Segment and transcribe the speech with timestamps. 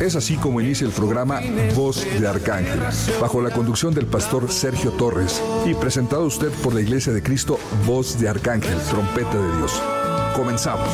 [0.00, 1.40] Es así como inicia el programa
[1.74, 2.78] Voz de Arcángel,
[3.20, 7.22] bajo la conducción del pastor Sergio Torres y presentado a usted por la Iglesia de
[7.22, 9.82] Cristo Voz de Arcángel, Trompeta de Dios.
[10.36, 10.88] Comenzamos.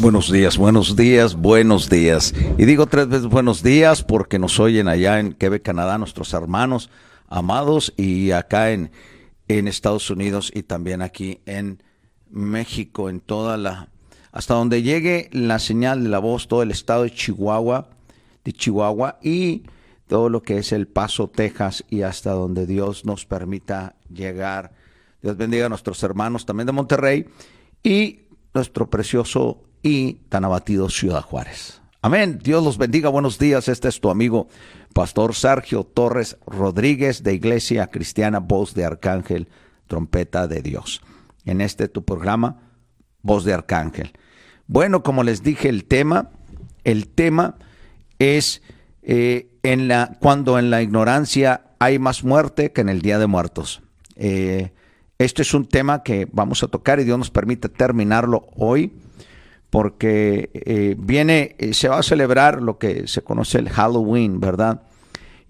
[0.00, 2.34] Buenos días, buenos días, buenos días.
[2.58, 6.90] Y digo tres veces buenos días porque nos oyen allá en Quebec, Canadá, nuestros hermanos
[7.28, 8.90] amados, y acá en,
[9.46, 11.80] en Estados Unidos y también aquí en
[12.28, 13.91] México, en toda la,
[14.32, 17.90] hasta donde llegue la señal de la voz, todo el estado de Chihuahua,
[18.44, 19.62] de Chihuahua y
[20.08, 24.72] todo lo que es El Paso, Texas y hasta donde Dios nos permita llegar.
[25.22, 27.26] Dios bendiga a nuestros hermanos también de Monterrey
[27.82, 28.22] y
[28.54, 31.80] nuestro precioso y tan abatido Ciudad Juárez.
[32.00, 32.40] Amén.
[32.42, 33.10] Dios los bendiga.
[33.10, 33.68] Buenos días.
[33.68, 34.48] Este es tu amigo,
[34.92, 39.48] Pastor Sergio Torres Rodríguez de Iglesia Cristiana Voz de Arcángel,
[39.86, 41.00] Trompeta de Dios
[41.44, 42.60] en este tu programa,
[43.22, 44.12] Voz de Arcángel.
[44.66, 46.30] Bueno, como les dije, el tema,
[46.84, 47.56] el tema
[48.18, 48.62] es
[49.02, 53.26] eh, en la, cuando en la ignorancia hay más muerte que en el Día de
[53.26, 53.82] Muertos.
[54.16, 54.72] Eh,
[55.18, 58.92] este es un tema que vamos a tocar y Dios nos permite terminarlo hoy
[59.70, 64.82] porque eh, viene, se va a celebrar lo que se conoce el Halloween, ¿verdad?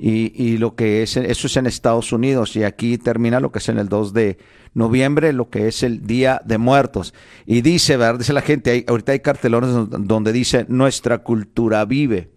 [0.04, 3.60] Y, y, lo que es, eso es en Estados Unidos y aquí termina lo que
[3.60, 4.36] es en el 2 de
[4.74, 7.14] noviembre, lo que es el Día de Muertos.
[7.46, 8.18] Y dice, ¿verdad?
[8.18, 9.70] Dice la gente, ahorita hay cartelones
[10.00, 12.32] donde dice, nuestra cultura vive,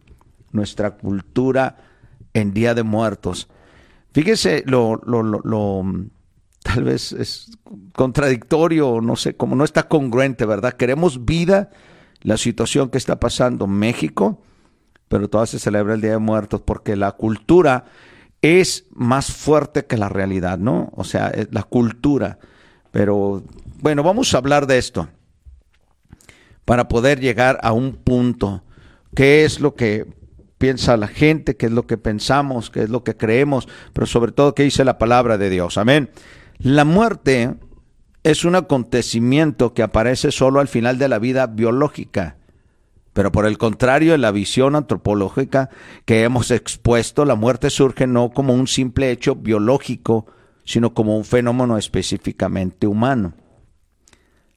[0.51, 1.77] nuestra cultura
[2.35, 3.49] en Día de Muertos.
[4.13, 5.83] Fíjese lo, lo, lo,
[6.61, 7.49] tal vez es
[7.93, 10.73] contradictorio, no sé, como no está congruente, ¿verdad?
[10.73, 11.71] Queremos vida,
[12.21, 14.43] la situación que está pasando en México,
[15.07, 17.85] pero todavía se celebra el Día de Muertos porque la cultura
[18.41, 20.91] es más fuerte que la realidad, ¿no?
[20.95, 22.39] O sea, la cultura.
[22.91, 23.43] Pero
[23.81, 25.07] bueno, vamos a hablar de esto
[26.63, 28.63] para poder llegar a un punto.
[29.15, 30.05] ¿Qué es lo que
[30.57, 31.55] piensa la gente?
[31.55, 32.69] ¿Qué es lo que pensamos?
[32.69, 33.67] ¿Qué es lo que creemos?
[33.93, 35.77] Pero sobre todo, ¿qué dice la palabra de Dios?
[35.77, 36.09] Amén.
[36.59, 37.55] La muerte
[38.23, 42.37] es un acontecimiento que aparece solo al final de la vida biológica.
[43.15, 45.69] Pero por el contrario, en la visión antropológica
[46.03, 50.25] que hemos expuesto, la muerte surge no como un simple hecho biológico,
[50.65, 53.31] sino como un fenómeno específicamente humano.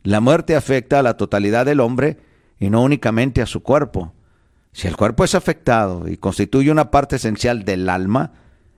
[0.03, 2.19] La muerte afecta a la totalidad del hombre
[2.59, 4.13] y no únicamente a su cuerpo.
[4.73, 8.33] Si el cuerpo es afectado y constituye una parte esencial del alma,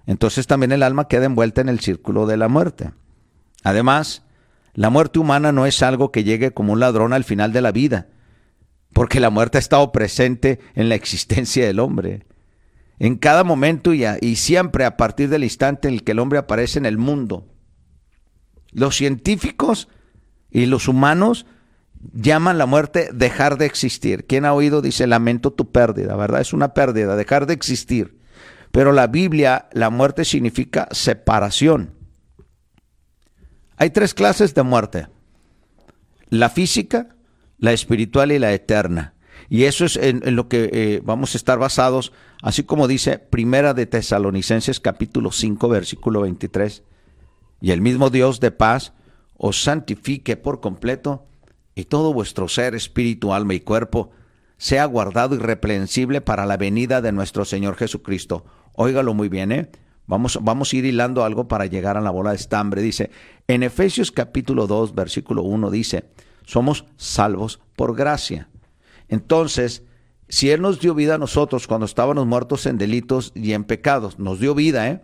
[0.04, 2.90] entonces también el alma queda envuelta en el círculo de la muerte.
[3.64, 4.24] Además,
[4.74, 7.72] la muerte humana no es algo que llegue como un ladrón al final de la
[7.72, 8.08] vida,
[8.92, 12.26] porque la muerte ha estado presente en la existencia del hombre.
[12.98, 16.38] En cada momento y, y siempre a partir del instante en el que el hombre
[16.38, 17.46] aparece en el mundo.
[18.72, 19.88] Los científicos
[20.50, 21.46] y los humanos
[22.12, 24.26] llaman la muerte dejar de existir.
[24.26, 24.82] ¿Quién ha oído?
[24.82, 26.40] Dice, lamento tu pérdida, ¿verdad?
[26.40, 28.18] Es una pérdida, dejar de existir.
[28.72, 31.94] Pero la Biblia, la muerte significa separación.
[33.76, 35.08] Hay tres clases de muerte.
[36.28, 37.16] La física,
[37.60, 39.14] la espiritual y la eterna.
[39.48, 42.12] Y eso es en, lo que eh, vamos a estar basados,
[42.42, 46.82] así como dice Primera de Tesalonicenses capítulo 5 versículo 23.
[47.60, 48.92] Y el mismo Dios de paz
[49.36, 51.26] os santifique por completo
[51.74, 54.10] y todo vuestro ser, espíritu, alma y cuerpo
[54.56, 58.44] sea guardado irreprensible para la venida de nuestro Señor Jesucristo.
[58.74, 59.70] Óigalo muy bien, ¿eh?
[60.06, 62.82] Vamos, vamos a ir hilando algo para llegar a la bola de estambre.
[62.82, 63.10] Dice,
[63.48, 66.04] en Efesios capítulo 2, versículo 1 dice,
[66.50, 68.48] somos salvos por gracia.
[69.08, 69.84] Entonces,
[70.28, 74.18] si Él nos dio vida a nosotros cuando estábamos muertos en delitos y en pecados,
[74.18, 75.00] nos dio vida, ¿eh?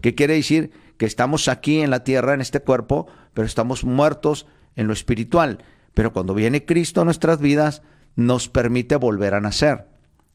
[0.00, 0.70] ¿Qué quiere decir?
[0.96, 4.46] Que estamos aquí en la tierra, en este cuerpo, pero estamos muertos
[4.76, 5.64] en lo espiritual.
[5.94, 7.82] Pero cuando viene Cristo a nuestras vidas,
[8.14, 9.86] nos permite volver a nacer.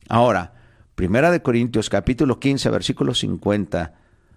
[0.10, 0.54] Ahora,
[0.96, 3.94] Primera de Corintios capítulo 15, versículo 50.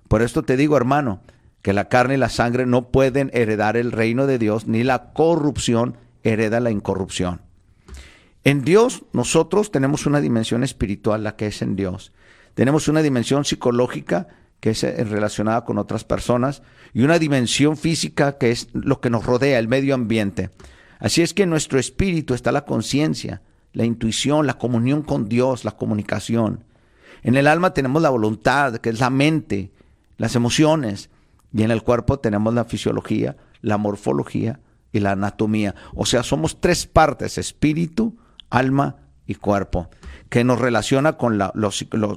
[0.06, 1.20] Por esto te digo, hermano,
[1.66, 5.12] que la carne y la sangre no pueden heredar el reino de Dios, ni la
[5.12, 7.40] corrupción hereda la incorrupción.
[8.44, 12.12] En Dios nosotros tenemos una dimensión espiritual, la que es en Dios.
[12.54, 14.28] Tenemos una dimensión psicológica,
[14.60, 16.62] que es eh, relacionada con otras personas,
[16.94, 20.50] y una dimensión física, que es lo que nos rodea, el medio ambiente.
[21.00, 23.42] Así es que en nuestro espíritu está la conciencia,
[23.72, 26.62] la intuición, la comunión con Dios, la comunicación.
[27.24, 29.72] En el alma tenemos la voluntad, que es la mente,
[30.16, 31.10] las emociones,
[31.52, 34.60] y en el cuerpo tenemos la fisiología, la morfología
[34.92, 35.74] y la anatomía.
[35.94, 38.16] O sea, somos tres partes, espíritu,
[38.50, 38.96] alma
[39.26, 39.90] y cuerpo,
[40.28, 41.70] que nos relaciona con lo, lo,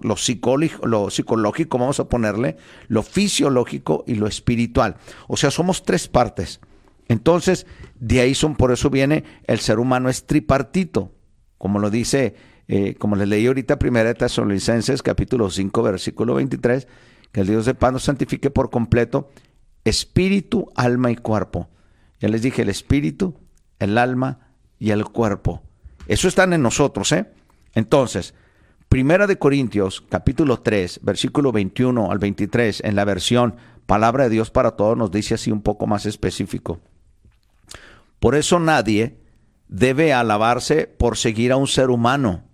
[0.04, 4.98] lo, psicológico, vamos a ponerle, lo fisiológico y lo espiritual.
[5.28, 6.60] O sea, somos tres partes.
[7.08, 7.66] Entonces,
[8.00, 11.12] de ahí son, por eso viene, el ser humano es tripartito,
[11.58, 12.36] como lo dice,
[12.68, 16.88] eh, como les leí ahorita, primera de Tesalonicenses, capítulo 5, versículo 23,
[17.32, 19.30] que el Dios de paz nos santifique por completo,
[19.84, 21.70] espíritu, alma y cuerpo.
[22.20, 23.36] Ya les dije, el espíritu,
[23.80, 25.62] el alma y el cuerpo.
[26.08, 27.32] Eso están en nosotros, ¿eh?
[27.74, 28.34] Entonces,
[28.90, 33.56] Primera de Corintios, capítulo 3, versículo 21 al 23, en la versión
[33.86, 36.80] Palabra de Dios para todos, nos dice así un poco más específico.
[38.20, 39.20] Por eso nadie
[39.68, 42.46] debe alabarse por seguir a un ser humano,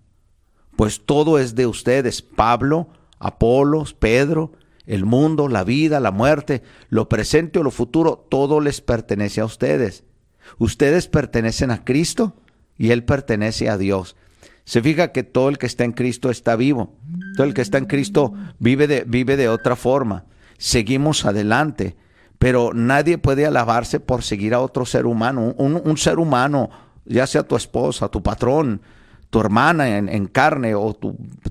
[0.76, 4.52] pues todo es de ustedes, Pablo, Apolos, Pedro,
[4.88, 9.46] el mundo, la vida, la muerte, lo presente o lo futuro, todo les pertenece a
[9.46, 10.04] ustedes.
[10.58, 12.36] Ustedes pertenecen a Cristo
[12.78, 14.16] y Él pertenece a Dios.
[14.64, 16.96] Se fija que todo el que está en Cristo está vivo.
[17.36, 20.26] Todo el que está en Cristo vive de, vive de otra forma.
[20.58, 21.96] Seguimos adelante.
[22.38, 25.54] Pero nadie puede alabarse por seguir a otro ser humano.
[25.58, 26.70] Un, ser humano,
[27.06, 28.82] ya sea tu esposa, tu patrón,
[29.30, 30.94] tu hermana en, carne o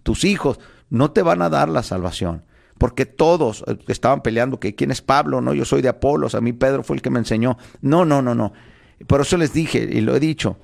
[0.03, 0.61] tus hijos,
[0.91, 2.43] no te van a dar la salvación
[2.79, 6.41] porque todos eh, estaban peleando que quién es Pablo, no, yo soy de Apolos, a
[6.41, 7.57] mí Pedro fue el que me enseñó.
[7.81, 8.53] No, no, no, no.
[9.07, 10.57] Por eso les dije y lo he dicho,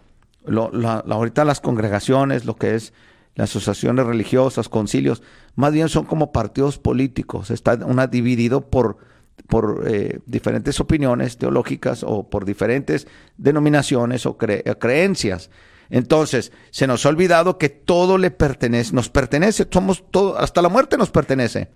[0.45, 2.93] lo, ahorita las congregaciones, lo que es
[3.35, 5.23] las asociaciones religiosas, concilios,
[5.55, 8.99] más bien son como partidos políticos, está una dividido por,
[9.47, 15.51] por eh, diferentes opiniones teológicas o por diferentes denominaciones o creencias.
[15.91, 20.69] Entonces, se nos ha olvidado que todo le pertenece, nos pertenece, somos todo, hasta la
[20.69, 21.69] muerte nos pertenece.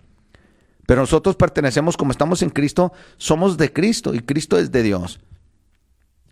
[0.87, 5.21] Pero nosotros pertenecemos, como estamos en Cristo, somos de Cristo y Cristo es de Dios.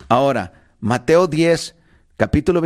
[0.09, 1.77] Ahora, Mateo 10,
[2.17, 2.63] capítulo,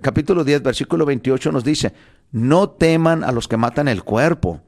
[0.00, 1.92] capítulo 10, versículo 28 nos dice,
[2.32, 4.62] no teman a los que matan el cuerpo,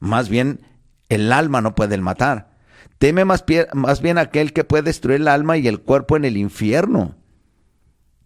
[0.00, 0.60] más bien
[1.08, 2.50] el alma no puede matar.
[2.98, 3.44] Teme más,
[3.74, 7.14] más bien aquel que puede destruir el alma y el cuerpo en el infierno.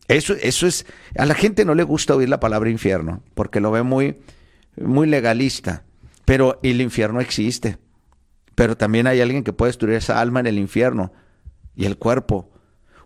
[0.08, 0.86] Eso, eso es,
[1.16, 4.18] a la gente no le gusta oír la palabra infierno, porque lo ve muy,
[4.76, 5.84] muy legalista.
[6.24, 7.78] Pero el infierno existe.
[8.54, 11.12] Pero también hay alguien que puede destruir esa alma en el infierno
[11.74, 12.50] y el cuerpo.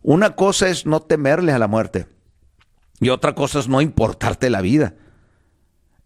[0.02, 2.06] Una cosa es no temerle a la muerte
[3.00, 4.94] y otra cosa es no importarte la vida.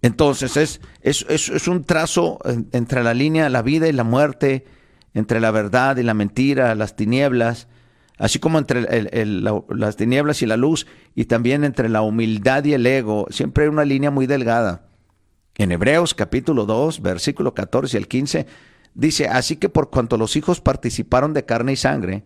[0.02, 2.38] Entonces es, es, es, un trazo
[2.72, 4.64] entre la línea la vida y la muerte,
[5.12, 7.68] entre la verdad y la mentira, las tinieblas,
[8.16, 8.86] así como entre
[9.68, 13.26] las tinieblas y la luz, y también entre la humildad y el ego.
[13.30, 14.89] Siempre hay una línea muy delgada.
[15.60, 18.46] En Hebreos capítulo 2, versículo 14 al 15,
[18.94, 22.24] dice, así que por cuanto los hijos participaron de carne y sangre,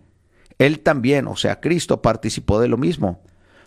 [0.59, 3.25] él también, o sea, Cristo participó de lo mismo,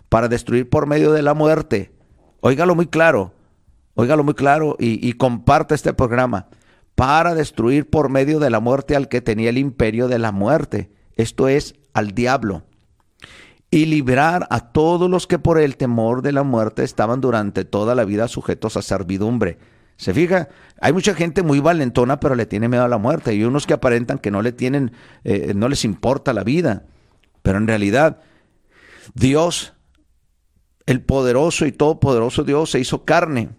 [0.08, 1.92] para destruir por medio de la muerte.
[2.40, 3.34] Óigalo muy claro,
[3.92, 6.48] óigalo muy claro y, y comparte este programa,
[6.94, 10.90] para destruir por medio de la muerte al que tenía el imperio de la muerte,
[11.14, 12.64] esto es, al diablo
[13.70, 17.94] y librar a todos los que por el temor de la muerte estaban durante toda
[17.94, 19.58] la vida sujetos a servidumbre.
[19.96, 20.48] Se fija,
[20.80, 23.74] hay mucha gente muy valentona, pero le tiene miedo a la muerte, y unos que
[23.74, 24.92] aparentan que no le tienen,
[25.24, 26.86] eh, no les importa la vida.
[27.42, 28.20] Pero en realidad,
[29.14, 29.74] Dios,
[30.86, 33.50] el poderoso y todopoderoso Dios, se hizo carne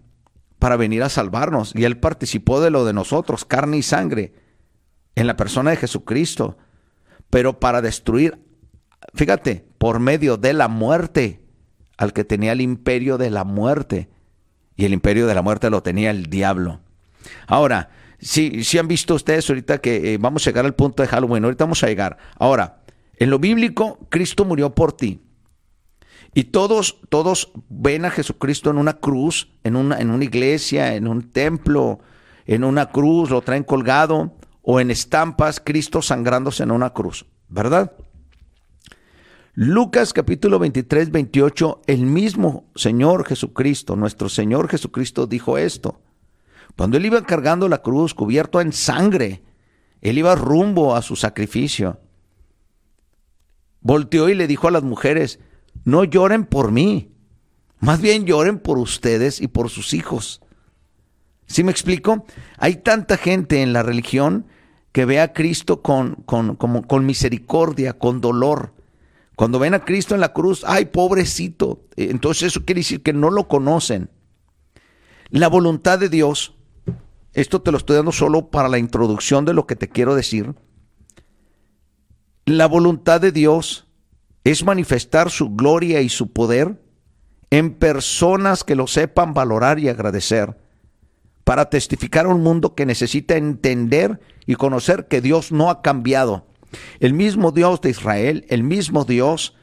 [0.58, 4.32] para venir a salvarnos, y Él participó de lo de nosotros, carne y sangre,
[5.14, 6.56] en la persona de Jesucristo,
[7.28, 8.38] pero para destruir
[9.14, 11.40] fíjate, por medio de la muerte,
[11.96, 14.10] al que tenía el imperio de la muerte.
[14.76, 16.80] Y el imperio de la muerte lo tenía el diablo.
[17.46, 21.08] Ahora, si, si han visto ustedes ahorita que eh, vamos a llegar al punto de
[21.08, 22.18] Halloween, ahorita vamos a llegar.
[22.38, 22.82] Ahora,
[23.16, 25.22] en lo bíblico, Cristo murió por ti.
[26.34, 31.08] Y todos, todos ven a Jesucristo en una cruz, en una, en una iglesia, en
[31.08, 32.00] un templo,
[32.44, 37.92] en una cruz, lo traen colgado, o en estampas, Cristo sangrándose en una cruz, ¿verdad?
[39.62, 46.00] Lucas capítulo 23, 28, el mismo Señor Jesucristo, nuestro Señor Jesucristo dijo esto.
[46.78, 49.42] Cuando él iba cargando la cruz cubierto en sangre,
[50.00, 52.00] él iba rumbo a su sacrificio.
[53.82, 55.40] Volteó y le dijo a las mujeres,
[55.84, 57.12] no lloren por mí,
[57.80, 60.40] más bien lloren por ustedes y por sus hijos.
[61.44, 62.24] ¿Sí me explico?
[62.56, 64.46] Hay tanta gente en la religión
[64.92, 68.72] que ve a Cristo con, con, con misericordia, con dolor,
[69.40, 71.86] Cuando ven a Cristo en la cruz, ay, pobrecito.
[71.96, 74.10] Entonces eso quiere decir que no lo conocen.
[75.30, 76.58] La voluntad de Dios,
[77.32, 80.56] esto te lo estoy dando solo para la introducción de lo que te quiero decir.
[82.44, 83.88] La voluntad de Dios
[84.44, 86.78] es manifestar su gloria y su poder
[87.48, 90.58] en personas que lo sepan valorar y agradecer,
[91.44, 96.49] para testificar a un mundo que necesita entender y conocer que Dios no ha cambiado.
[97.00, 99.56] El mismo Dios de Israel, el mismo Dios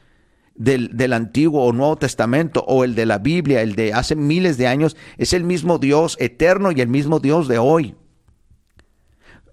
[0.54, 4.58] del, del, Antiguo o Nuevo Testamento o el de la Biblia, el de hace miles
[4.58, 7.94] de años, es el mismo Dios eterno y el mismo Dios de hoy.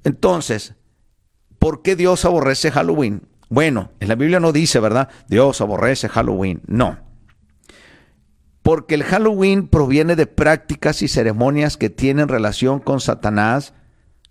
[0.03, 0.75] Entonces,
[1.59, 3.27] ¿por qué Dios aborrece Halloween?
[3.49, 5.09] Bueno, en la Biblia no dice, ¿verdad?
[5.27, 6.61] Dios aborrece Halloween.
[6.67, 6.99] No.
[8.61, 13.73] Porque el Halloween proviene de prácticas y ceremonias que tienen relación con Satanás,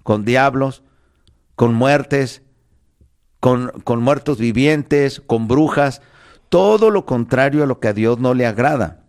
[0.02, 0.82] con diablos,
[1.54, 2.42] con muertes,
[3.44, 6.00] con, muertos vivientes, con brujas,
[6.48, 9.04] todo lo contrario a lo que a Dios no le agrada.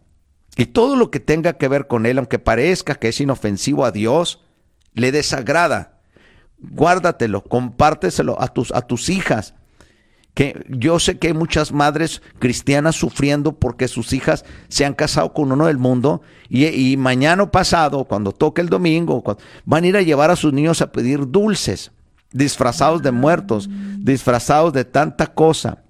[0.57, 3.91] Y todo lo que tenga que ver con él, aunque parezca que es inofensivo a
[3.91, 4.41] Dios,
[4.93, 6.01] le desagrada.
[6.57, 9.53] Guárdatelo, compárteselo a tus, a tus hijas,
[10.33, 15.31] que yo sé que hay muchas madres cristianas sufriendo porque sus hijas se han casado
[15.31, 19.23] con uno del mundo y, mañana pasado, cuando toque el domingo,
[19.63, 21.93] van a ir a llevar a sus niños a pedir dulces,
[22.31, 25.83] disfrazados de muertos, disfrazados de tanta cosa,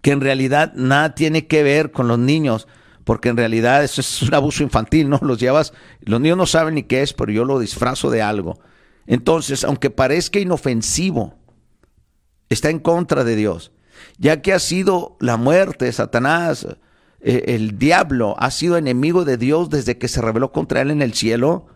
[0.00, 2.68] que en realidad nada tiene que ver con los niños,
[3.04, 5.18] porque en realidad eso es un abuso infantil, ¿no?
[5.22, 8.58] Los llevas, los niños no saben ni qué es, pero yo lo disfrazo de algo.
[9.06, 11.34] Entonces, aunque parezca inofensivo,
[12.48, 13.72] está en contra de Dios,
[14.18, 16.66] ya que ha sido la muerte, Satanás,
[17.20, 21.02] eh, el diablo, ha sido enemigo de Dios desde que se rebeló contra él en
[21.02, 21.66] el cielo,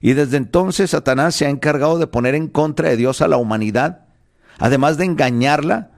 [0.00, 3.36] y desde entonces Satanás se ha encargado de poner en contra de Dios a la
[3.36, 4.06] humanidad,
[4.58, 5.92] además de engañarla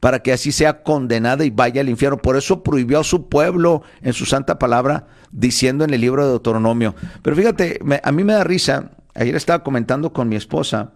[0.00, 2.18] para que así sea condenada y vaya al infierno.
[2.18, 6.30] Por eso prohibió a su pueblo en su santa palabra, diciendo en el libro de
[6.30, 6.94] Deuteronomio.
[7.22, 10.94] Pero fíjate, a mí me da risa, ayer estaba comentando con mi esposa,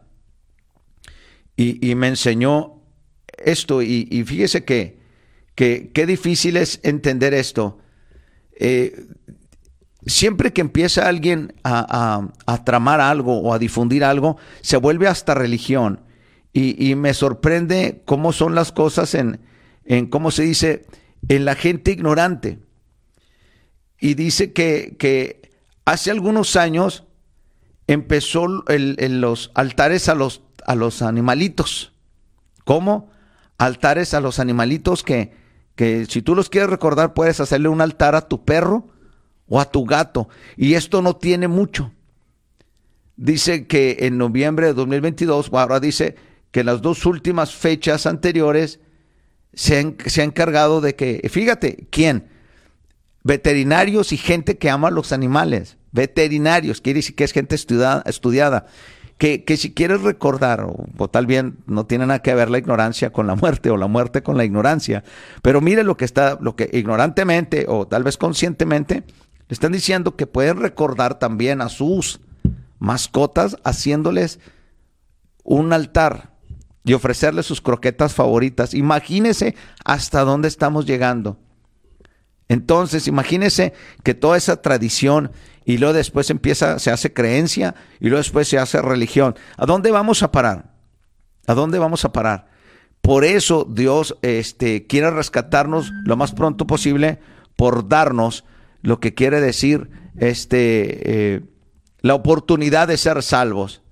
[1.56, 2.82] y, me enseñó
[3.38, 4.98] esto y, fíjese que,
[5.54, 7.78] qué difícil es entender esto.
[8.58, 9.06] Eh,
[10.06, 12.28] siempre que empieza alguien a,
[12.64, 16.00] tramar algo o a difundir algo, se vuelve hasta religión.
[16.52, 19.40] Y, me sorprende cómo son las cosas en,
[19.84, 20.86] en, ¿cómo se dice?,
[21.28, 22.58] en la gente ignorante.
[23.98, 25.50] Y dice que, que
[25.84, 27.04] hace algunos años
[27.86, 31.92] empezó en los altares a los a los animalitos.
[32.64, 33.10] ¿Cómo?
[33.58, 35.32] Altares a los animalitos que,
[35.76, 38.88] que si tú los quieres recordar puedes hacerle un altar a tu perro
[39.48, 40.28] o a tu gato.
[40.56, 41.92] Y esto no tiene mucho.
[43.16, 46.16] Dice que en noviembre de 2022, ahora dice
[46.50, 48.80] que las dos últimas fechas anteriores
[49.52, 52.28] se, se ha encargado de que, fíjate, ¿quién?
[53.22, 55.76] Veterinarios y gente que ama a los animales.
[55.92, 58.66] Veterinarios, quiere decir que es gente estudiada, estudiada
[59.18, 63.26] que, si quieres recordar, o, tal bien no tiene nada que ver la ignorancia con
[63.26, 65.04] la muerte o la muerte con la ignorancia,
[65.42, 69.04] pero mire lo que está, lo que ignorantemente o tal vez conscientemente,
[69.48, 72.20] le están diciendo que pueden recordar también a sus
[72.78, 74.40] mascotas haciéndoles
[75.42, 76.34] un altar
[76.84, 78.74] y ofrecerles sus croquetas favoritas.
[78.74, 81.38] Imagínese hasta dónde estamos llegando.
[82.48, 83.72] Entonces, imagínese
[84.02, 85.32] que toda esa tradición
[85.64, 89.34] y luego después empieza, se hace creencia y luego después se hace religión.
[89.56, 90.74] ¿A dónde vamos a parar?
[91.46, 92.48] ¿A dónde vamos a parar?
[93.00, 97.18] Por eso Dios este, quiere rescatarnos lo más pronto posible
[97.56, 98.44] por darnos
[98.84, 99.88] lo que quiere decir
[100.18, 101.42] este, eh,
[102.02, 103.82] la oportunidad de ser salvos.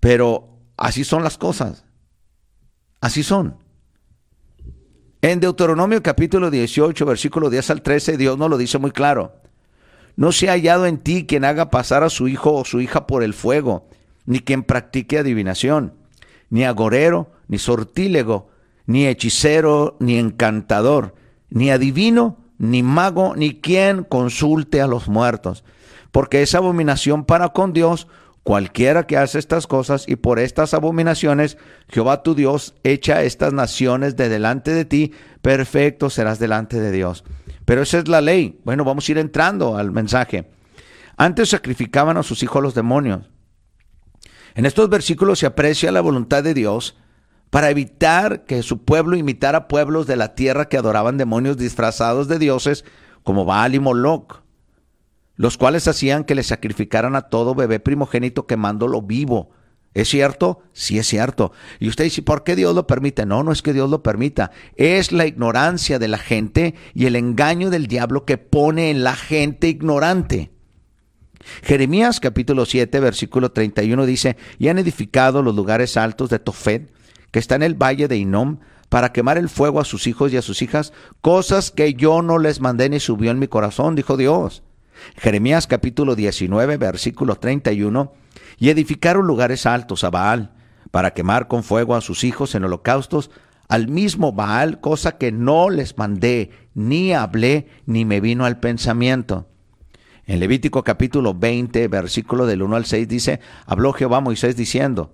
[0.00, 1.84] Pero así son las cosas.
[3.00, 3.56] Así son.
[5.22, 9.36] En Deuteronomio capítulo 18, versículo 10 al 13, Dios nos lo dice muy claro.
[10.16, 13.06] No se ha hallado en ti quien haga pasar a su hijo o su hija
[13.06, 13.88] por el fuego,
[14.24, 15.94] ni quien practique adivinación,
[16.50, 18.48] ni agorero, ni sortílego,
[18.86, 21.14] ni hechicero, ni encantador,
[21.48, 25.64] ni adivino, ni mago, ni quien consulte a los muertos,
[26.10, 28.08] porque es abominación para con Dios
[28.42, 31.58] cualquiera que hace estas cosas, y por estas abominaciones
[31.88, 37.24] Jehová tu Dios echa estas naciones de delante de ti, perfecto serás delante de Dios.
[37.64, 38.60] Pero esa es la ley.
[38.64, 40.48] Bueno, vamos a ir entrando al mensaje.
[41.16, 43.28] Antes sacrificaban a sus hijos los demonios.
[44.54, 46.96] En estos versículos se aprecia la voluntad de Dios
[47.50, 52.38] para evitar que su pueblo imitara pueblos de la tierra que adoraban demonios disfrazados de
[52.38, 52.84] dioses
[53.22, 54.42] como Baal y Moloch,
[55.36, 59.50] los cuales hacían que le sacrificaran a todo bebé primogénito quemándolo vivo.
[59.94, 60.62] ¿Es cierto?
[60.74, 61.52] Sí es cierto.
[61.78, 63.24] Y usted dice, ¿por qué Dios lo permite?
[63.24, 64.50] No, no es que Dios lo permita.
[64.76, 69.16] Es la ignorancia de la gente y el engaño del diablo que pone en la
[69.16, 70.50] gente ignorante.
[71.62, 76.92] Jeremías capítulo 7, versículo 31 dice, y han edificado los lugares altos de Tofet,
[77.36, 80.38] que está en el valle de Inom, para quemar el fuego a sus hijos y
[80.38, 84.16] a sus hijas, cosas que yo no les mandé ni subió en mi corazón, dijo
[84.16, 84.62] Dios.
[85.18, 88.14] Jeremías capítulo 19, versículo 31
[88.58, 90.54] y edificaron lugares altos a Baal,
[90.90, 93.30] para quemar con fuego a sus hijos en holocaustos,
[93.68, 99.46] al mismo Baal, cosa que no les mandé, ni hablé, ni me vino al pensamiento.
[100.24, 105.12] En Levítico capítulo 20, versículo del 1 al 6 dice, habló Jehová a Moisés diciendo,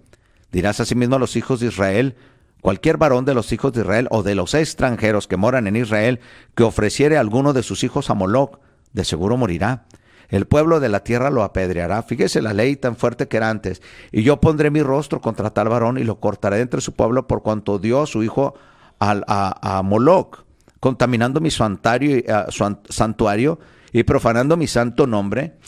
[0.53, 2.15] dirás asimismo a los hijos de Israel,
[2.61, 6.21] cualquier varón de los hijos de Israel o de los extranjeros que moran en Israel,
[6.55, 8.61] que ofreciere alguno de sus hijos a Moloc,
[8.93, 9.87] de seguro morirá
[10.33, 12.03] el pueblo de la tierra lo apedreará.
[12.03, 13.83] Fíjese la ley tan fuerte que era antes.
[14.13, 17.43] Y yo pondré mi rostro contra tal varón y lo cortaré entre su pueblo por
[17.43, 18.55] cuanto dio a su hijo
[18.99, 20.45] a, Moloch,
[20.81, 23.59] contaminando mi su santuario
[23.93, 25.59] y profanando mi santo nombre.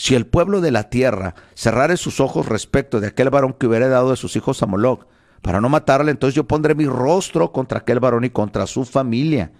[0.00, 3.86] Si el pueblo de la tierra cerrare sus ojos respecto de aquel varón que hubiera
[3.86, 5.04] dado de sus hijos a Moloch,
[5.42, 9.52] para no matarle, entonces yo pondré mi rostro contra aquel varón y contra su familia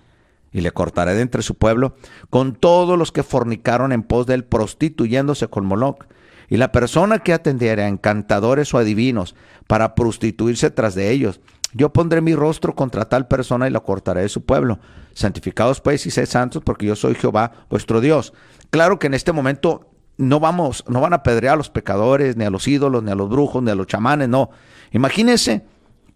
[0.50, 1.94] y le cortaré de entre su pueblo
[2.30, 6.06] con todos los que fornicaron en pos de él, prostituyéndose con Moloch.
[6.48, 9.34] Y la persona que atendiera a encantadores o adivinos
[9.66, 11.42] para prostituirse tras de ellos,
[11.74, 14.78] yo pondré mi rostro contra tal persona y la cortaré de su pueblo.
[15.12, 18.32] Santificados pues y sed santos, porque yo soy Jehová vuestro Dios.
[18.70, 19.89] Claro que en este momento
[20.20, 23.14] no vamos, no van a apedrear a los pecadores, ni a los ídolos, ni a
[23.14, 24.50] los brujos, ni a los chamanes, no.
[24.92, 25.64] Imagínense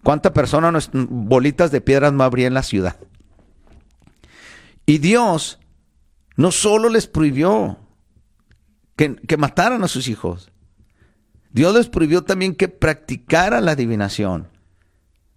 [0.03, 2.97] cuánta personas, bolitas de piedras no habría en la ciudad.
[4.87, 5.59] Y Dios
[6.37, 7.79] no solo les prohibió
[8.97, 10.53] que, mataran a sus hijos,
[11.51, 14.49] Dios les prohibió también que practicaran la adivinación.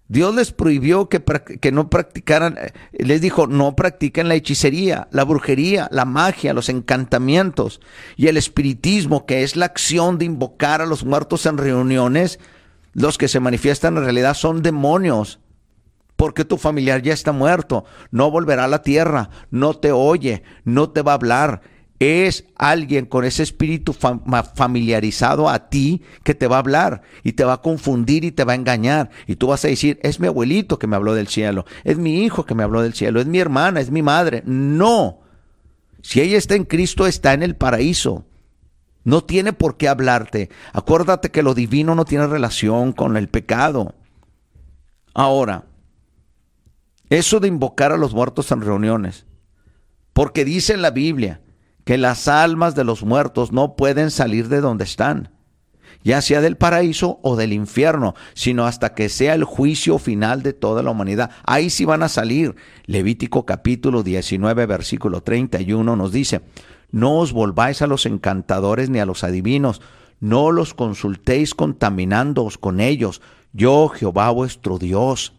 [0.09, 1.21] Dios les prohibió que,
[1.59, 6.69] que, no practicaran, eh, les dijo, no practiquen la hechicería, la brujería, la magia, los
[6.69, 7.81] encantamientos
[8.15, 12.39] y el espiritismo, que es la acción de invocar a los muertos en reuniones.
[12.93, 15.39] Los que se manifiestan en realidad son demonios
[16.17, 20.89] porque tu familiar ya está muerto, no volverá a la tierra, no te oye, no
[20.89, 21.61] te va a hablar.
[21.99, 27.43] Es alguien con ese espíritu familiarizado a ti que te va a hablar y te
[27.43, 29.09] va a confundir y te va a engañar.
[29.25, 32.23] Y tú vas a decir, es mi abuelito que me habló del cielo, es mi
[32.23, 34.43] hijo que me habló del cielo, es mi hermana, es mi madre.
[34.45, 35.21] No.
[36.03, 38.25] Si ella está en Cristo, está en el paraíso.
[39.03, 40.49] No tiene por qué hablarte.
[40.73, 43.95] Acuérdate que lo divino no tiene relación con el pecado.
[45.15, 45.65] Ahora,
[47.09, 49.25] eso de invocar a los muertos en reuniones.
[50.13, 51.41] Porque dice en la Biblia
[51.87, 55.31] que las almas de los muertos no pueden salir de donde están,
[56.03, 60.51] ya sea del paraíso o del infierno, sino hasta que sea el juicio final de
[60.51, 61.31] toda la humanidad.
[61.45, 62.57] Ahí sí van a salir.
[62.87, 66.41] Levítico capítulo 19, versículo 31 nos dice,
[66.91, 69.81] no os volváis a los encantadores ni a los adivinos,
[70.19, 73.21] no los consultéis contaminándoos con ellos.
[73.53, 75.36] Yo, Jehová vuestro Dios,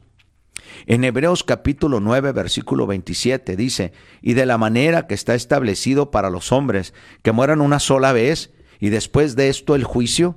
[0.87, 6.31] en Hebreos capítulo 9, versículo 27 dice, y de la manera que está establecido para
[6.31, 10.37] los hombres, que mueran una sola vez, y después de esto el juicio.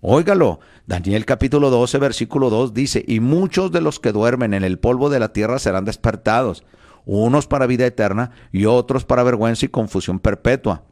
[0.00, 4.78] Óigalo, Daniel capítulo 12, versículo 2 dice, y muchos de los que duermen en el
[4.78, 6.64] polvo de la tierra serán despertados,
[7.04, 10.84] unos para vida eterna y otros para vergüenza y confusión perpetua.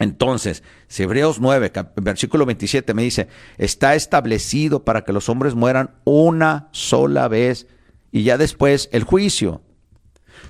[0.00, 0.64] Entonces,
[0.96, 3.28] Hebreos 9, versículo 27 me dice,
[3.58, 7.68] está establecido para que los hombres mueran una sola vez
[8.10, 9.62] y ya después el juicio.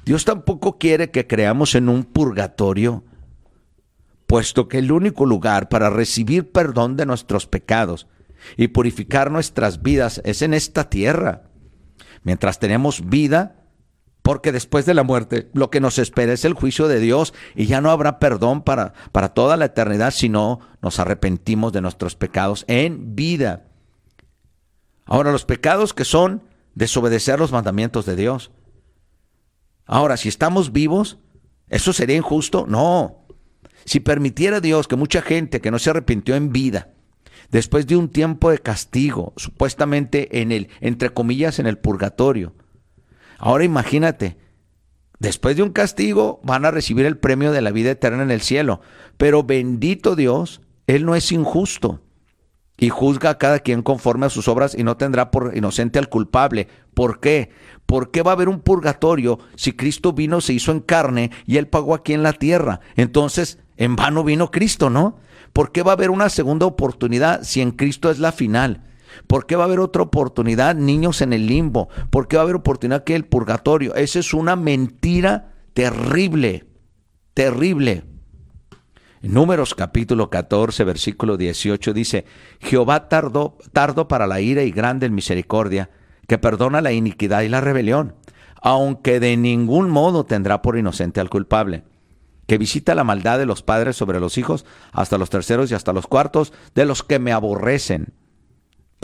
[0.04, 3.04] Dios tampoco quiere que creamos en un purgatorio,
[4.26, 8.06] puesto que el único lugar para recibir perdón de nuestros pecados
[8.56, 11.42] y purificar nuestras vidas es en esta tierra.
[12.22, 13.63] Mientras tenemos vida,
[14.24, 17.66] porque después de la muerte lo que nos espera es el juicio de Dios y
[17.66, 22.16] ya no habrá perdón para, para toda la eternidad si no nos arrepentimos de nuestros
[22.16, 23.66] pecados en vida.
[25.04, 26.42] Ahora, los pecados que son
[26.74, 28.50] desobedecer los mandamientos de Dios.
[29.84, 31.18] Ahora, si estamos vivos,
[31.68, 32.64] ¿eso sería injusto?
[32.66, 33.26] No.
[33.84, 36.94] Si permitiera Dios que mucha gente que no se arrepintió en vida,
[37.50, 42.54] después de un tiempo de castigo, supuestamente en el, entre comillas, en el purgatorio,
[43.38, 44.36] ahora imagínate,
[45.18, 48.40] después de un castigo van a recibir el premio de la vida eterna en el
[48.40, 48.80] cielo,
[49.16, 52.00] pero bendito Dios, Él no es injusto
[52.76, 56.08] y juzga a cada quien conforme a sus obras y no tendrá por inocente al
[56.08, 56.68] culpable.
[56.92, 57.50] ¿Por qué?
[57.86, 61.56] ¿Por qué va a haber un purgatorio si Cristo vino, se hizo en carne y
[61.58, 62.80] él pagó aquí en la tierra?
[62.96, 65.18] Entonces, en vano vino Cristo, ¿no?
[65.52, 68.82] ¿Por qué va a haber una segunda oportunidad si en Cristo es la final?
[69.26, 71.88] ¿Por qué va a haber otra oportunidad, niños en el limbo?
[72.10, 73.94] ¿Por qué va a haber oportunidad que el purgatorio?
[73.94, 76.66] Esa es una mentira terrible,
[77.34, 78.04] terrible.
[79.22, 82.26] Números capítulo 14, versículo 18 dice,
[82.60, 85.88] Jehová tardó, tardo para la ira y grande en misericordia,
[86.28, 88.16] que perdona la iniquidad y la rebelión,
[88.60, 91.84] aunque de ningún modo tendrá por inocente al culpable,
[92.46, 95.94] que visita la maldad de los padres sobre los hijos, hasta los terceros y hasta
[95.94, 98.12] los cuartos, de los que me aborrecen.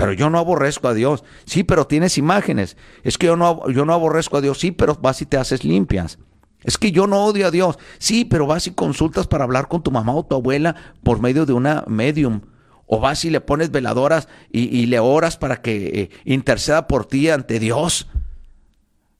[0.00, 1.24] Pero yo no aborrezco a Dios.
[1.44, 2.78] Sí, pero tienes imágenes.
[3.02, 4.58] Es que yo no, yo no aborrezco a Dios.
[4.58, 6.18] Sí, pero vas y te haces limpias.
[6.64, 7.78] Es que yo no odio a Dios.
[7.98, 11.44] Sí, pero vas y consultas para hablar con tu mamá o tu abuela por medio
[11.44, 12.40] de una medium.
[12.86, 17.28] O vas y le pones veladoras y, le oras para que eh, interceda por ti
[17.28, 18.08] ante Dios.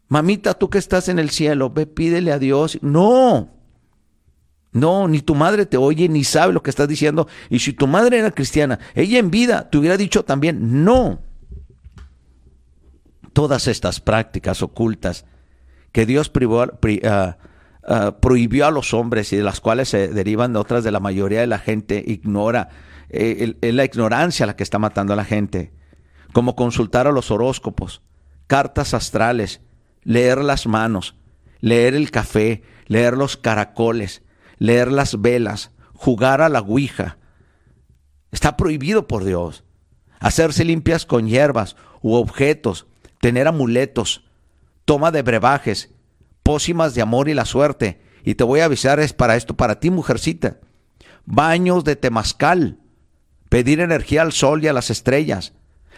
[0.09, 2.79] Mamita, tú que estás en el cielo, ve, pídele a Dios.
[2.81, 3.51] No.
[4.73, 7.27] No, ni tu madre te oye ni sabe lo que estás diciendo.
[7.49, 11.21] Y si tu madre era cristiana, ella en vida te hubiera dicho también, no.
[13.33, 15.25] Todas estas prácticas ocultas
[15.93, 16.31] que Dios
[17.05, 17.37] ah,
[17.85, 21.01] ah, prohibió a los hombres y de las cuales se derivan de otras de la
[21.01, 22.69] mayoría de la gente ignora.
[23.09, 25.73] Eh, es la ignorancia la que está matando a la gente.
[26.33, 28.03] Como consultar a los horóscopos,
[28.47, 29.63] cartas astrales,
[30.05, 31.17] leer las manos,
[31.61, 34.23] leer el café, leer los caracoles,
[34.61, 37.19] leer las velas, jugar a la ouija.
[38.31, 39.65] Está prohibido por Dios.
[40.21, 42.87] Hacerse limpias con hierbas u objetos,
[43.21, 44.25] tener amuletos,
[44.85, 45.91] toma de brebajes,
[46.43, 48.03] pócimas de amor y la suerte.
[48.23, 50.59] Y te voy a avisar, es para esto, para ti, mujercita.
[51.25, 52.79] Baños de temazcal,
[53.49, 55.55] pedir energía al sol y a las estrellas,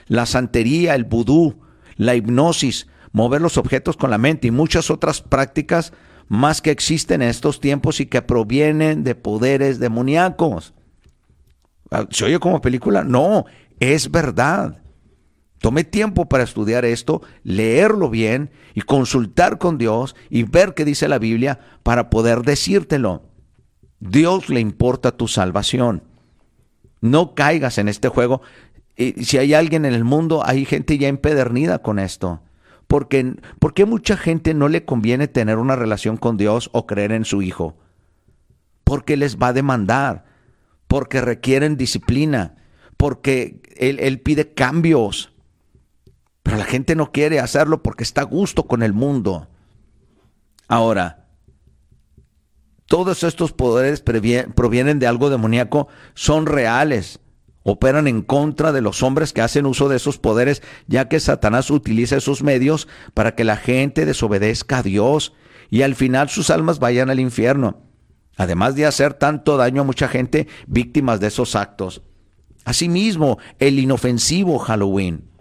[0.07, 1.61] la santería, el vudú,
[1.97, 5.93] la hipnosis, mover los objetos con la mente y muchas otras prácticas
[6.33, 10.73] más que existen en estos tiempos y que provienen de poderes demoníacos.
[11.91, 13.05] Ah, ¿Se oye como película?
[13.05, 13.45] No,
[13.81, 14.81] es verdad.
[15.59, 21.07] Tome tiempo para estudiar esto, leerlo bien y consultar con Dios y ver qué dice
[21.07, 23.25] la Biblia para poder decírtelo.
[24.01, 26.03] Dios le importa tu salvación.
[27.03, 28.41] No caigas en este juego.
[28.97, 32.41] Y si hay alguien en el mundo, hay gente ya empedernida con esto.
[32.93, 37.13] Porque, ¿Por qué mucha gente no le conviene tener una relación con Dios o creer
[37.13, 37.75] en su Hijo?
[38.85, 40.27] Porque les va a demandar,
[40.89, 42.55] porque requieren disciplina,
[42.99, 45.33] porque Él, él pide cambios.
[46.43, 49.49] Pero la gente no quiere hacerlo porque está a gusto con el mundo.
[50.69, 51.29] Ahora,
[52.85, 57.21] todos estos poderes provienen de algo demoníaco, son reales,
[57.63, 61.71] operan en contra de los hombres que hacen uso de esos poderes, ya que Satanás
[61.71, 65.33] utiliza esos medios para que la gente desobedezca a Dios
[65.71, 67.83] y al final sus almas vayan al infierno,
[68.37, 72.03] además de hacer tanto daño a mucha gente víctimas de esos actos.
[72.65, 75.33] Asimismo, el inofensivo Halloween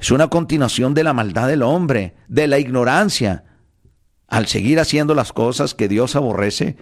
[0.00, 3.44] es una continuación de la maldad del hombre, de la ignorancia,
[4.28, 6.76] al seguir haciendo las cosas que Dios aborrece,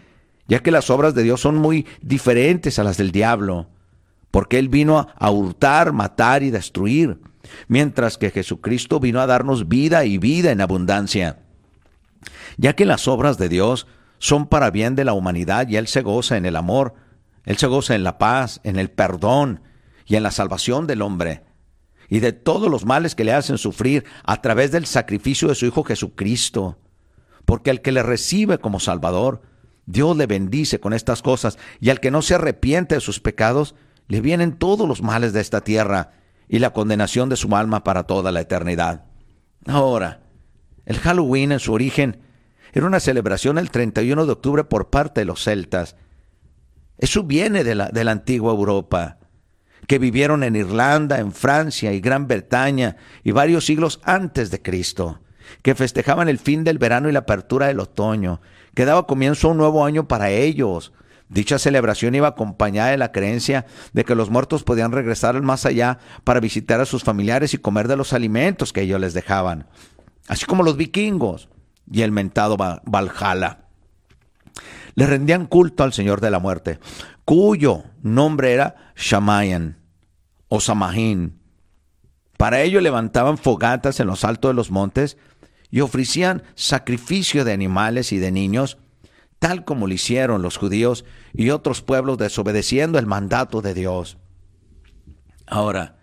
[0.47, 3.71] ya que las obras de Dios son muy diferentes a las del diablo,
[4.31, 7.19] porque Él vino a hurtar, matar y destruir,
[7.67, 11.41] mientras que Jesucristo vino a darnos vida y vida en abundancia.
[12.57, 13.87] Ya que las obras de Dios
[14.19, 16.95] son para bien de la humanidad y Él se goza en el amor,
[17.45, 19.63] Él se goza en la paz, en el perdón
[20.07, 21.49] y en la salvación del hombre
[22.09, 25.67] y de todos los males que le hacen sufrir a través del sacrificio de su
[25.67, 26.79] Hijo Jesucristo.
[27.45, 29.43] Porque al que le recibe como Salvador,
[29.87, 33.75] Dios le bendice con estas cosas, y al que no se arrepiente de sus pecados,
[34.09, 36.13] le vienen todos los males de esta tierra
[36.49, 39.05] y la condenación de su alma para toda la eternidad.
[39.67, 40.23] Ahora,
[40.87, 42.23] el Halloween en su origen
[42.73, 45.97] era una celebración el 31 de octubre por parte de los celtas.
[46.97, 49.19] Eso viene de la, de la antigua Europa
[49.87, 55.21] que vivieron en Irlanda, en Francia y Gran Bretaña y varios siglos antes de Cristo,
[55.63, 58.41] que festejaban el fin del verano y la apertura del otoño,
[58.75, 60.93] que daba comienzo a un nuevo año para ellos.
[61.29, 65.67] Dicha celebración iba acompañada de la creencia de que los muertos podían regresar al más
[65.67, 69.67] allá para visitar a sus familiares y comer de los alimentos que ellos les dejaban,
[70.27, 71.51] así como los vikingos
[71.91, 73.67] y el mentado Valhalla.
[74.95, 76.81] Le rendían culto al Señor de la Muerte,
[77.25, 79.79] cuyo nombre era Shamayan
[80.49, 81.39] o Samajín.
[82.39, 85.19] Para ello levantaban fogatas en los altos de los montes
[85.71, 88.79] y ofrecían sacrificio de animales y de niños,
[89.39, 94.19] tal como lo hicieron los judíos y otros pueblos desobedeciendo el mandato de Dios.
[95.47, 95.99] Ahora,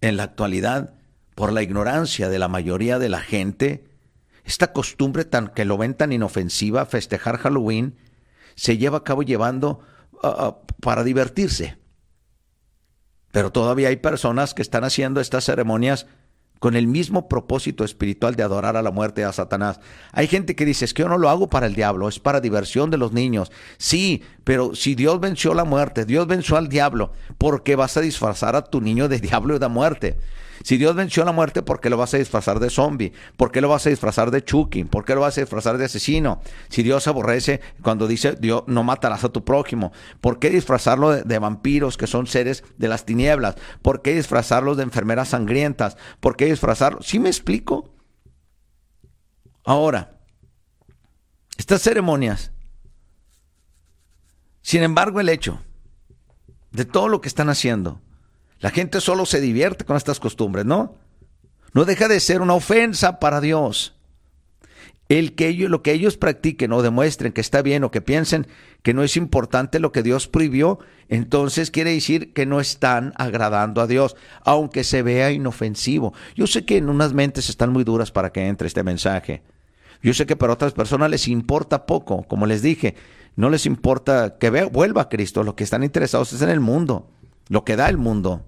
[0.00, 0.94] en la actualidad,
[1.34, 3.84] por la ignorancia de la mayoría de la gente,
[4.44, 7.96] esta costumbre tan que lo ven tan inofensiva, festejar Halloween,
[8.54, 9.80] se lleva a cabo llevando
[10.22, 11.78] ah, ah, para divertirse
[13.30, 16.06] Pero todavía hay personas que están haciendo estas ceremonias
[16.62, 19.80] con el mismo propósito espiritual de adorar a la muerte a Satanás.
[20.12, 22.40] Hay gente que dice, es que yo no lo hago para el diablo, es para
[22.40, 23.50] diversión de los niños.
[23.78, 28.00] Sí, pero si Dios venció la muerte, Dios venció al diablo, ¿por qué vas a
[28.00, 30.18] disfrazar a tu niño de diablo y de muerte?
[30.62, 33.12] Si Dios venció la muerte, ¿por qué lo vas a disfrazar de zombie?
[33.36, 34.84] ¿Por qué lo vas a disfrazar de Chucky?
[34.84, 36.40] ¿Por qué lo vas a disfrazar de asesino?
[36.68, 41.38] Si Dios aborrece cuando dice Dios no matarás a tu prójimo, ¿por qué disfrazarlo de,
[41.38, 43.56] vampiros que son seres de las tinieblas?
[43.82, 45.96] ¿Por qué disfrazarlos de enfermeras sangrientas?
[46.20, 47.02] ¿Por qué disfrazarlo?
[47.02, 47.90] ¿Sí me explico?
[49.64, 50.20] Ahora,
[51.56, 52.52] estas ceremonias,
[54.62, 55.60] sin embargo, el hecho
[56.70, 58.00] de todo lo que están haciendo,
[58.60, 60.96] la gente solo se divierte con estas costumbres, ¿no?
[61.74, 63.96] No deja de ser una ofensa para Dios.
[65.08, 68.46] El que ellos, lo que ellos practiquen o demuestren que está bien o que piensen
[68.82, 73.80] que no es importante lo que Dios prohibió, entonces quiere decir que no están agradando
[73.80, 76.14] a Dios, aunque se vea inofensivo.
[76.34, 79.42] Yo sé que en unas mentes están muy duras para que entre este mensaje.
[80.02, 82.94] Yo sé que para otras personas les importa poco, como les dije,
[83.36, 87.10] no les importa que vuelva a Cristo, lo que están interesados es en el mundo,
[87.48, 88.44] lo que da el mundo.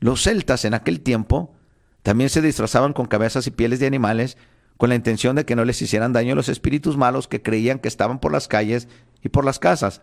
[0.00, 1.54] Los celtas en aquel tiempo
[2.02, 4.36] también se disfrazaban con cabezas y pieles de animales
[4.76, 7.88] con la intención de que no les hicieran daño los espíritus malos que creían que
[7.88, 8.88] estaban por las calles
[9.22, 10.02] y por las casas.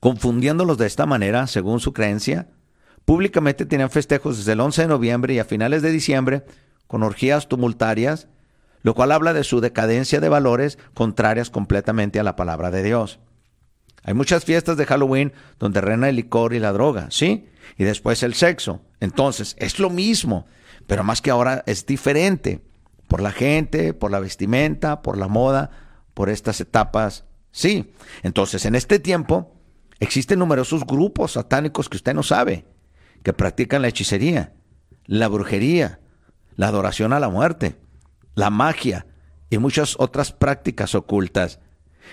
[0.00, 2.48] Confundiéndolos de esta manera, según su creencia,
[3.04, 6.44] públicamente tenían festejos desde el 11 de noviembre y a finales de diciembre
[6.86, 8.28] con orgías tumultarias,
[8.82, 13.18] lo cual habla de su decadencia de valores contrarias completamente a la palabra de Dios.
[14.02, 17.48] Hay muchas fiestas de Halloween donde reina el licor y la droga, ¿sí?
[17.76, 18.82] y después el sexo.
[19.00, 20.46] Entonces, es lo mismo,
[20.86, 22.62] pero más que ahora es diferente
[23.08, 25.70] por la gente, por la vestimenta, por la moda,
[26.14, 27.24] por estas etapas.
[27.50, 29.54] Sí, entonces en este tiempo
[29.98, 32.66] existen numerosos grupos satánicos que usted no sabe,
[33.22, 34.54] que practican la hechicería,
[35.06, 36.00] la brujería,
[36.56, 37.76] la adoración a la muerte,
[38.36, 39.06] la magia
[39.50, 41.58] y muchas otras prácticas ocultas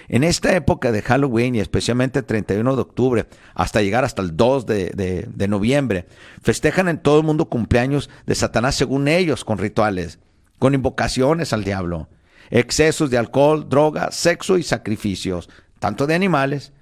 [0.08, 4.36] en esta época de Halloween y especialmente el 31 de octubre hasta llegar hasta el
[4.36, 6.08] 2 de, de, noviembre,
[6.42, 10.20] festejan en todo el mundo cumpleaños de Satanás según ellos con rituales,
[10.60, 12.10] con invocaciones al diablo,
[12.50, 16.74] excesos de alcohol, droga, sexo y sacrificios, tanto de animales,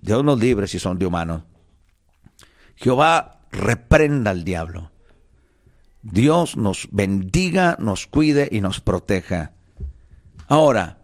[0.00, 1.42] Dios nos libre si son de humanos.
[2.76, 4.91] Jehová reprenda al diablo.
[6.02, 9.52] Dios nos bendiga, nos cuide y nos proteja.
[10.48, 10.98] Ahora,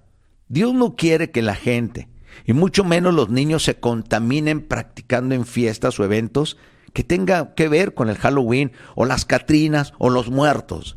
[0.48, 2.08] Dios no quiere que la gente,
[2.44, 6.56] y mucho menos los niños, se contaminen practicando en fiestas o eventos
[6.92, 10.96] que tengan que ver con el Halloween o las Catrinas o los muertos,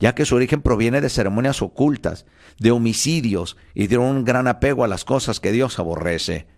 [0.00, 2.26] ya que su origen proviene de ceremonias ocultas,
[2.58, 6.48] de homicidios y de un gran apego a las cosas que Dios aborrece.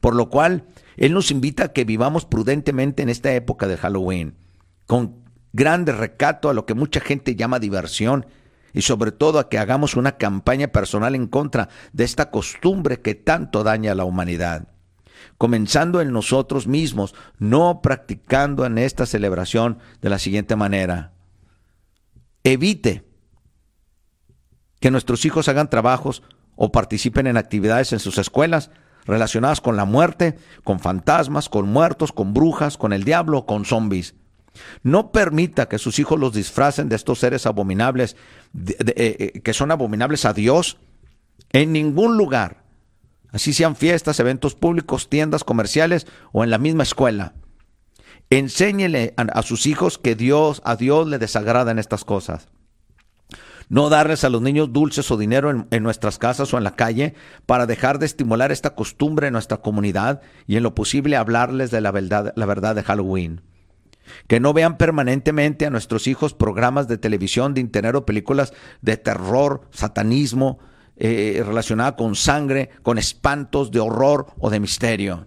[0.00, 0.64] Por lo cual,
[0.96, 4.34] Él nos invita a que vivamos prudentemente en esta época de Halloween,
[4.86, 5.21] con
[5.52, 8.26] grande recato a lo que mucha gente llama diversión
[8.72, 13.14] y sobre todo a que hagamos una campaña personal en contra de esta costumbre que
[13.14, 14.68] tanto daña a la humanidad.
[15.38, 21.12] Comenzando en nosotros mismos, no practicando en esta celebración de la siguiente manera.
[22.44, 23.04] Evite
[24.80, 26.22] que nuestros hijos hagan trabajos
[26.56, 28.70] o participen en actividades en sus escuelas
[29.04, 34.14] relacionadas con la muerte, con fantasmas, con muertos, con brujas, con el diablo, con zombies.
[34.82, 38.16] No permita que sus hijos los disfracen de estos seres abominables,
[38.54, 40.78] eh, eh, que son abominables a Dios,
[41.52, 42.62] en ningún lugar.
[43.30, 47.34] Así sean fiestas, eventos públicos, tiendas comerciales o en la misma escuela.
[48.28, 52.48] Enséñele a, sus hijos que Dios, a Dios le desagradan estas cosas.
[53.68, 56.76] No darles a los niños dulces o dinero en, en, nuestras casas o en la
[56.76, 57.14] calle
[57.46, 61.80] para dejar de estimular esta costumbre en nuestra comunidad y en lo posible hablarles de
[61.80, 63.40] la verdad, la verdad de Halloween.
[64.26, 68.96] Que no vean permanentemente a nuestros hijos programas de televisión de internet o películas de
[68.96, 70.58] terror, satanismo,
[70.96, 75.26] eh, relacionada con sangre, con espantos de horror o de misterio.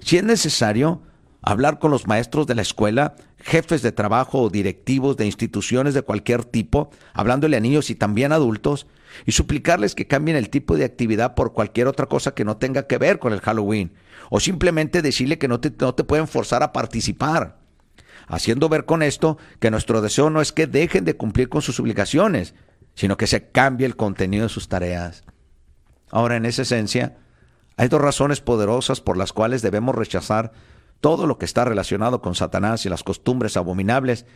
[0.00, 1.02] Si es necesario,
[1.42, 6.02] hablar con los maestros de la escuela, jefes de trabajo o directivos de instituciones de
[6.02, 8.86] cualquier tipo, hablándole a niños y también adultos,
[9.24, 12.86] y suplicarles que cambien el tipo de actividad por cualquier otra cosa que no tenga
[12.86, 13.92] que ver con el Halloween,
[14.30, 17.57] o simplemente decirle que no te, no te pueden forzar a participar
[18.28, 21.80] haciendo ver con esto que nuestro deseo no es que dejen de cumplir con sus
[21.80, 22.54] obligaciones,
[22.94, 25.24] sino que se cambie el contenido de sus tareas.
[26.10, 27.16] Ahora, en esa esencia,
[27.76, 30.52] hay dos razones poderosas por las cuales debemos rechazar
[31.00, 34.26] todo lo que está relacionado con Satanás y las costumbres abominables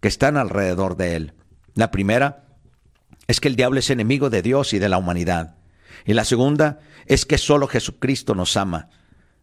[0.00, 1.34] que están alrededor de él.
[1.74, 2.44] La primera
[3.26, 5.56] es que el diablo es enemigo de Dios y de la humanidad.
[6.04, 8.90] Y la segunda es que solo Jesucristo nos ama.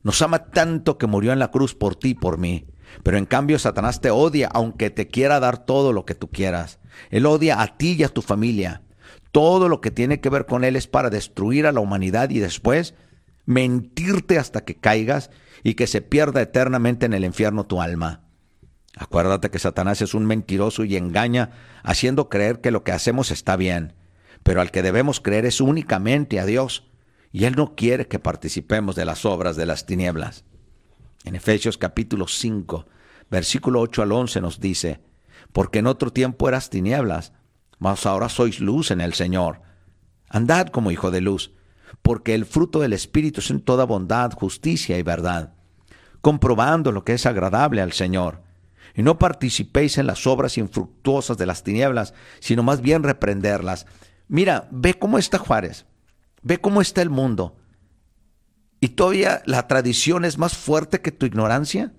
[0.03, 2.67] Nos ama tanto que murió en la cruz por ti y por mí
[3.03, 6.79] Pero en cambio Satanás te odia aunque te quiera dar todo lo que tú quieras.
[7.09, 8.81] Él odia a ti y a tu familia.
[9.31, 12.39] Todo lo que tiene que ver con él es para destruir a la humanidad y
[12.39, 12.95] después
[13.45, 15.29] mentirte hasta que caigas
[15.63, 18.21] y que se pierda eternamente en el infierno tu alma.
[18.97, 21.51] Acuérdate que Satanás es un mentiroso y engaña
[21.83, 23.93] haciendo creer que lo que hacemos está bien,
[24.43, 26.89] pero al que debemos creer es únicamente a Dios,
[27.31, 30.45] y Él no quiere que participemos de las obras de las tinieblas.
[31.27, 32.85] En Efesios capítulo 5,
[33.29, 35.01] versículo 8 al 11 nos dice,
[35.51, 37.33] porque en otro tiempo eras tinieblas,
[37.79, 39.61] mas ahora sois luz en el Señor.
[40.29, 41.51] Andad como hijo de luz,
[42.01, 45.53] porque el fruto del Espíritu es en toda bondad, justicia y verdad,
[46.21, 48.41] comprobando lo que es agradable al Señor.
[48.95, 53.85] Y no participéis en las obras infructuosas de las tinieblas, sino más bien reprenderlas.
[54.29, 55.87] Mira, ve cómo está Juárez,
[56.41, 57.57] ve cómo está el mundo.
[58.79, 61.93] ¿Y todavía la tradición es más fuerte que tu ignorancia?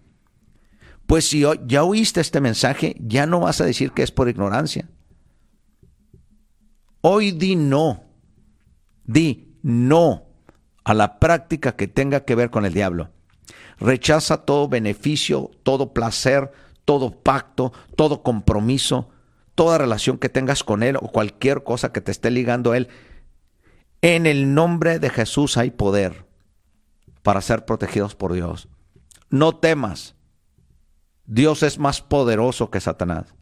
[1.07, 4.89] Pues si ya oíste este mensaje, ya no vas a decir que es por ignorancia.
[7.01, 8.05] Hoy di no.
[9.05, 10.27] Di no
[10.85, 13.11] a la práctica que tenga que ver con el diablo.
[13.79, 16.53] Rechaza todo beneficio, todo placer,
[16.85, 19.11] todo pacto, todo compromiso,
[19.55, 22.89] toda relación que tengas con Él o cualquier cosa que te esté ligando a Él.
[24.03, 26.28] En el nombre de Jesús hay poder
[27.23, 28.69] para ser protegidos por Dios.
[29.31, 30.15] No temas.
[31.27, 33.35] Dios es más poderoso que Satanás.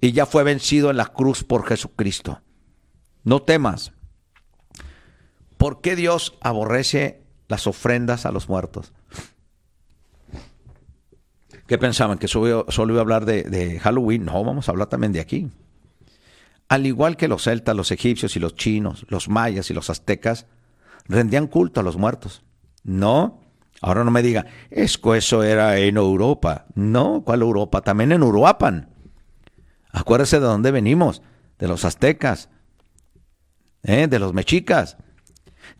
[0.00, 2.42] Y ya fue vencido en la cruz por Jesucristo.
[3.22, 3.92] No temas.
[5.56, 8.92] ¿Por qué Dios aborrece las ofrendas a los muertos?
[11.66, 12.18] ¿Qué pensaban?
[12.18, 14.26] ¿Que solo, iba a hablar de, de Halloween?
[14.26, 15.50] No, vamos a hablar también de aquí.
[16.68, 20.46] Al igual que los celtas, los egipcios y los chinos, los mayas y los aztecas,
[21.06, 22.42] rendían culto a los muertos.
[22.84, 23.40] No,
[23.80, 26.66] ahora no me diga, es que eso era en Europa.
[26.74, 27.80] No, ¿cuál Europa?
[27.80, 28.90] También en Uruapan.
[29.90, 31.22] Acuérdese de dónde venimos,
[31.58, 32.50] de los aztecas,
[33.82, 34.06] ¿eh?
[34.06, 34.98] de los mexicas.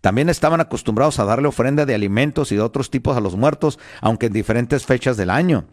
[0.01, 3.79] También estaban acostumbrados a darle ofrenda de alimentos y de otros tipos a los muertos,
[4.01, 5.67] aunque en diferentes fechas del año,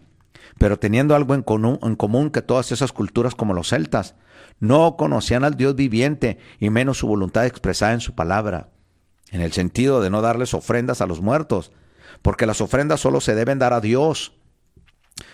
[0.58, 4.16] pero teniendo algo en común, en común que todas esas culturas como los celtas.
[4.60, 8.70] No conocían al Dios viviente y menos su voluntad expresada en su palabra
[9.32, 11.72] en el sentido de no darles ofrendas a los muertos,
[12.22, 14.34] porque las ofrendas solo se deben dar a Dios,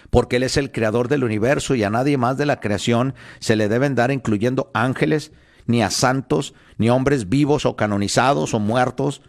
[0.09, 3.55] porque Él es el creador del universo y a nadie más de la creación se
[3.55, 5.31] le deben dar incluyendo ángeles,
[5.65, 9.21] ni a santos, ni hombres vivos o canonizados o muertos,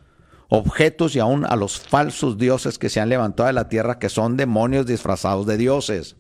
[0.48, 4.08] objetos y aún a los falsos dioses que se han levantado de la tierra, que
[4.08, 6.16] son demonios disfrazados de dioses.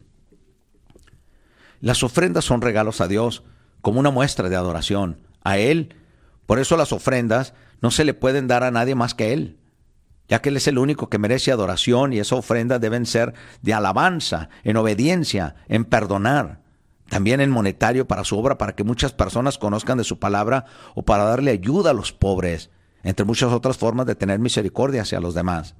[1.80, 3.44] Las ofrendas son regalos a Dios,
[3.80, 5.94] como una muestra de adoración a Él.
[6.46, 9.58] Por eso las ofrendas no se le pueden dar a nadie más que Él,
[10.28, 13.74] ya que Él es el único que merece adoración y esa ofrenda deben ser de
[13.74, 16.60] alabanza, en obediencia, en perdonar,
[17.08, 21.02] también en monetario para su obra, para que muchas personas conozcan de su palabra o
[21.02, 22.70] para darle ayuda a los pobres,
[23.02, 25.74] entre muchas otras formas de tener misericordia hacia los demás.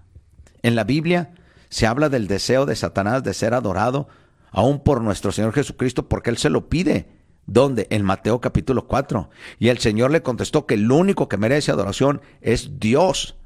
[0.63, 1.35] En la Biblia
[1.69, 4.09] se habla del deseo de Satanás de ser adorado,
[4.51, 7.18] aún por nuestro Señor Jesucristo, porque Él se lo pide
[7.49, 7.87] ¿Dónde?
[7.89, 9.31] En Mateo capítulo 4.
[9.59, 13.37] Y el Señor le contestó que el único que merece adoración es Dios,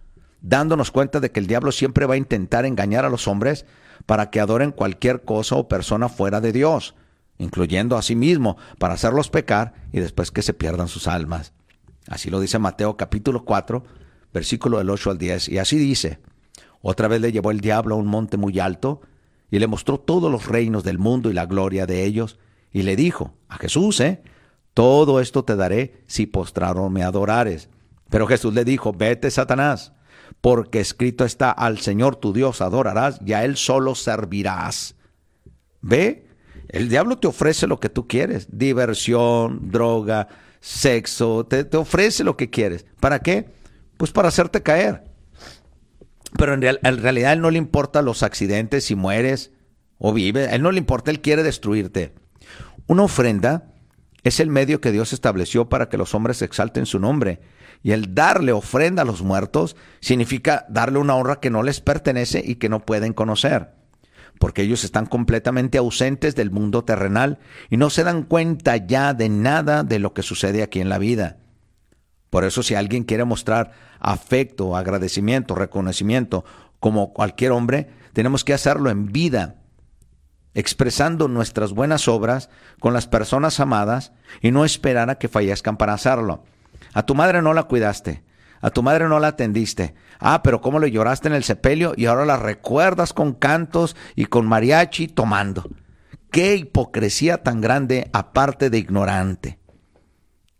[0.40, 3.64] dándonos cuenta de que el diablo siempre va a intentar engañar a los hombres
[4.04, 6.96] para que adoren cualquier cosa o persona fuera de Dios,
[7.38, 11.52] incluyendo a sí mismo, para hacerlos pecar y después que se pierdan sus almas.
[12.08, 13.84] Así lo dice Mateo capítulo 4,
[14.34, 15.48] versículo del 8 al 10.
[15.48, 16.18] Y así dice,
[16.80, 19.00] otra vez le llevó el diablo a un monte muy alto
[19.48, 22.40] y le mostró todos los reinos del mundo y la gloria de ellos
[22.72, 24.22] y le dijo a Jesús, ¿eh?
[24.74, 27.68] Todo esto te daré si postrado me adorares.
[28.08, 29.92] Pero Jesús le dijo, vete Satanás,
[30.40, 34.94] porque escrito está, al Señor tu Dios adorarás y a Él solo servirás.
[35.80, 36.26] ¿Ve?
[36.68, 40.28] El diablo te ofrece lo que tú quieres, diversión, droga,
[40.60, 42.86] sexo, te, te ofrece lo que quieres.
[43.00, 43.50] ¿Para qué?
[43.98, 45.04] Pues para hacerte caer.
[46.38, 49.52] Pero en, en realidad a Él no le importa los accidentes, si mueres
[49.98, 52.14] o vives, a Él no le importa, Él quiere destruirte.
[52.86, 53.72] Una ofrenda
[54.24, 57.40] es el medio que Dios estableció para que los hombres exalten su nombre.
[57.82, 62.42] Y el darle ofrenda a los muertos significa darle una honra que no les pertenece
[62.44, 63.74] y que no pueden conocer.
[64.38, 67.38] Porque ellos están completamente ausentes del mundo terrenal
[67.70, 70.98] y no se dan cuenta ya de nada de lo que sucede aquí en la
[70.98, 71.38] vida.
[72.30, 76.44] Por eso si alguien quiere mostrar afecto, agradecimiento, reconocimiento,
[76.80, 79.61] como cualquier hombre, tenemos que hacerlo en vida
[80.54, 82.50] expresando nuestras buenas obras
[82.80, 86.44] con las personas amadas y no esperar a que fallezcan para hacerlo.
[86.94, 88.22] A tu madre no la cuidaste,
[88.60, 89.94] A tu madre no la atendiste.
[90.20, 94.26] Ah, pero cómo le lloraste en el sepelio y ahora la recuerdas con cantos y
[94.26, 95.68] con mariachi tomando.
[96.30, 99.58] Qué hipocresía tan grande aparte de ignorante.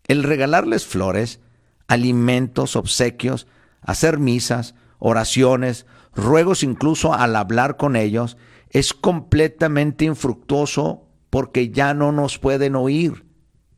[0.09, 1.41] El regalarles flores,
[1.87, 3.47] alimentos, obsequios,
[3.81, 8.37] hacer misas, oraciones, ruegos incluso al hablar con ellos,
[8.73, 13.27] es completamente infructuoso porque ya no nos pueden oír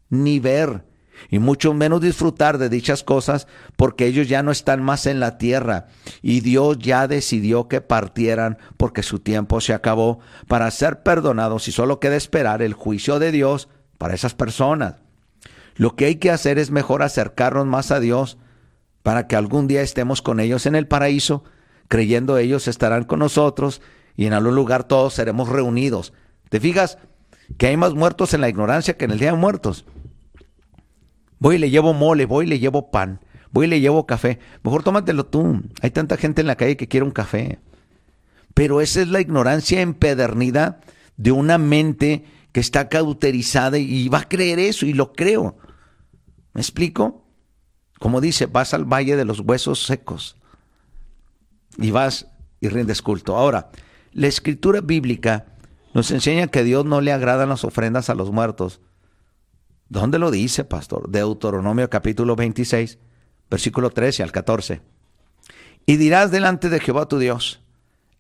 [0.09, 0.87] ni ver
[1.31, 5.39] y mucho menos disfrutar de dichas cosas porque ellos ya no están más en la
[5.39, 5.89] tierra
[6.23, 11.73] y Dios ya decidió que partieran porque su tiempo se acabó para ser perdonados y
[11.73, 13.69] solo queda esperar el juicio de Dios
[13.99, 14.97] para esas personas.
[15.77, 18.39] Lo que hay que hacer es mejor acercarnos más a Dios
[19.03, 21.45] para que algún día estemos con ellos en el paraíso,
[21.89, 23.83] creyendo ellos estarán con nosotros
[24.17, 26.13] y en algún lugar todos seremos reunidos.
[26.49, 26.99] ¿Te fijas
[27.59, 29.85] que hay más muertos en la ignorancia que en el día de muertos?
[31.39, 34.39] Voy y le llevo mole, voy y le llevo pan, voy y le llevo café.
[34.63, 35.63] Mejor tómatelo tú.
[35.83, 37.59] Hay tanta gente en la calle que quiere un café.
[38.55, 40.81] Pero esa es la ignorancia empedernida
[41.17, 45.59] de una mente que está cauterizada y va a creer eso y lo creo.
[46.53, 47.27] ¿Me explico?
[47.99, 50.37] Como dice, vas al valle de los huesos secos
[51.79, 52.29] y vas
[52.61, 53.37] y rindes culto.
[53.37, 53.71] Ahora,
[54.15, 55.47] la escritura bíblica
[55.93, 58.81] nos enseña que a Dios no le agradan las ofrendas a los muertos,
[59.89, 61.11] ¿Dónde lo dice, pastor?
[61.11, 62.99] Deuteronomio capítulo 26,
[63.51, 64.81] versículo 13 al 14.
[65.87, 67.61] Y dirás delante de Jehová tu Dios,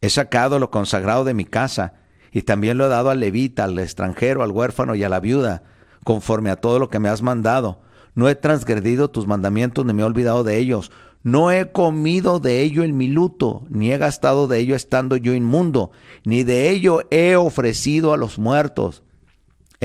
[0.03, 1.95] he sacado lo consagrado de mi casa,
[2.30, 5.62] y también lo he dado al levita, al extranjero, al huérfano y a la viuda,
[6.05, 7.80] conforme a todo lo que me has mandado.
[8.14, 10.92] No he transgredido tus mandamientos, ni me he olvidado de ellos.
[11.25, 15.35] No he comido de ello en mi luto, ni he gastado de ello estando yo
[15.35, 15.91] inmundo,
[16.25, 19.03] ni de ello he ofrecido a los muertos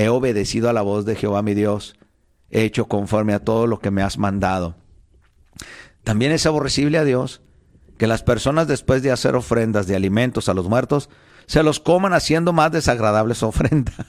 [0.00, 1.94] He obedecido a la voz de Jehová mi Dios,
[2.48, 4.76] he hecho conforme a todo lo que me has mandado.
[6.04, 7.42] También es aborrecible a Dios
[7.98, 11.10] que las personas después de hacer ofrendas de alimentos a los muertos,
[11.44, 14.06] se los coman haciendo más desagradables ofrendas.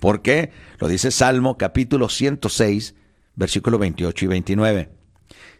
[0.00, 0.50] ¿Por qué?
[0.78, 2.94] Lo dice Salmo capítulo 106,
[3.36, 5.01] versículo 28 y 29.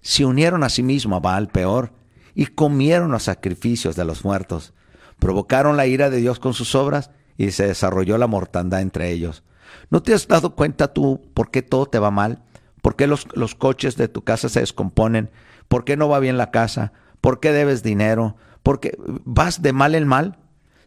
[0.01, 1.93] Se unieron a sí mismo a Baal peor
[2.35, 4.73] y comieron los sacrificios de los muertos.
[5.19, 9.43] Provocaron la ira de Dios con sus obras y se desarrolló la mortandad entre ellos.
[9.91, 12.43] ¿No te has dado cuenta tú por qué todo te va mal?
[12.81, 15.31] ¿Por qué los, los coches de tu casa se descomponen?
[15.69, 16.93] ¿Por qué no va bien la casa?
[17.21, 18.37] ¿Por qué debes dinero?
[18.63, 20.39] ¿Por qué vas de mal en mal?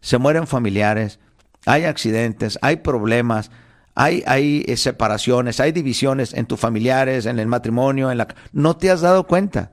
[0.02, 1.20] Se mueren familiares,
[1.66, 3.52] hay accidentes, hay problemas,
[3.96, 8.28] hay, hay eh, separaciones, hay divisiones en tus familiares, en el matrimonio, en la...
[8.52, 9.72] No te has dado cuenta.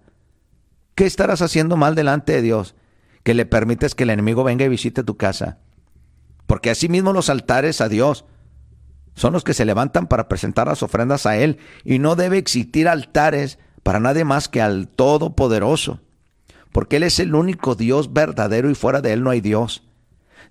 [0.94, 2.74] ¿Qué estarás haciendo mal delante de Dios?
[3.22, 5.58] Que le permites que el enemigo venga y visite tu casa
[6.52, 8.26] porque asimismo los altares a Dios
[9.14, 12.88] son los que se levantan para presentar las ofrendas a Él, y no debe existir
[12.88, 16.00] altares para nadie más que al Todopoderoso,
[16.70, 19.82] porque Él es el único Dios verdadero y fuera de Él no hay Dios.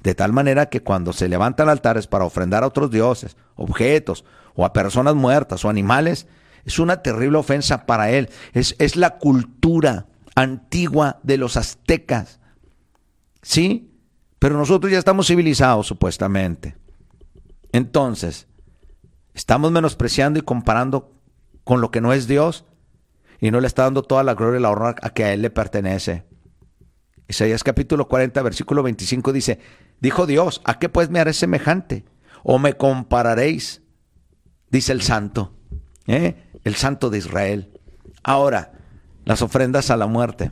[0.02, 4.26] De tal manera que cuando se levantan altares para ofrendar a otros dioses, objetos,
[4.56, 6.28] o a personas muertas o animales,
[6.66, 8.30] es una terrible ofensa para Él.
[8.54, 12.40] Es, es la cultura antigua de los aztecas.
[13.42, 13.92] ¿Sí?
[14.40, 16.76] Pero nosotros ya estamos civilizados supuestamente.
[17.72, 18.48] Entonces,
[19.34, 21.14] estamos menospreciando y comparando
[21.64, 22.66] con lo que no es Dios
[23.40, 25.42] y no le está dando toda la gloria y la honra a que a Él
[25.42, 26.26] le pertenece.
[27.28, 29.60] Isaías capítulo 40, versículo 25 dice,
[30.02, 32.04] dijo Dios, ¿a qué pues me haré semejante?
[32.44, 33.82] ¿O me compararéis?
[34.70, 35.54] Dice el santo,
[36.08, 36.36] ¿eh?
[36.64, 37.80] el santo de Israel.
[38.24, 38.74] Ahora,
[39.24, 40.52] las ofrendas a la muerte.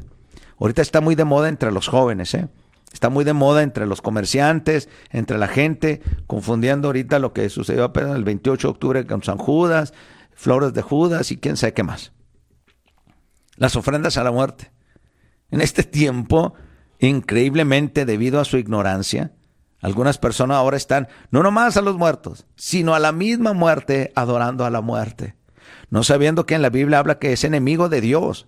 [0.59, 2.47] Ahorita está muy de moda entre los jóvenes, ¿eh?
[2.91, 7.83] Está muy de moda entre los comerciantes, entre la gente, confundiendo ahorita lo que sucedió
[7.83, 9.93] apenas el 28 de octubre con San Judas,
[10.33, 12.13] flores de Judas y quién sabe qué más.
[13.57, 14.71] Las ofrendas a la muerte.
[15.51, 16.55] En este tiempo,
[16.99, 19.33] increíblemente debido a su ignorancia,
[19.81, 24.65] algunas personas ahora están no nomás a los muertos, sino a la misma muerte adorando
[24.65, 25.35] a la muerte,
[25.89, 28.47] no sabiendo que en la Biblia habla que es enemigo de Dios,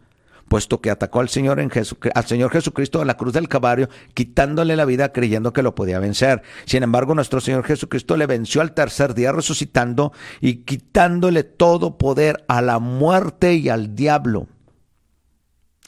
[0.51, 4.83] puesto que atacó al Señor, en al Jesucristo a la cruz del Calvario, quitándole la
[4.83, 6.41] vida creyendo que lo podía vencer.
[6.65, 10.11] Sin embargo, nuestro Señor Jesucristo le venció al tercer día resucitando
[10.41, 14.49] y quitándole todo poder a la muerte y al diablo.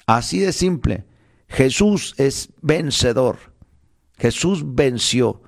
[0.06, 1.08] Así de simple.
[1.50, 3.53] Jesús es vencedor.
[4.24, 5.42] Jesús venció.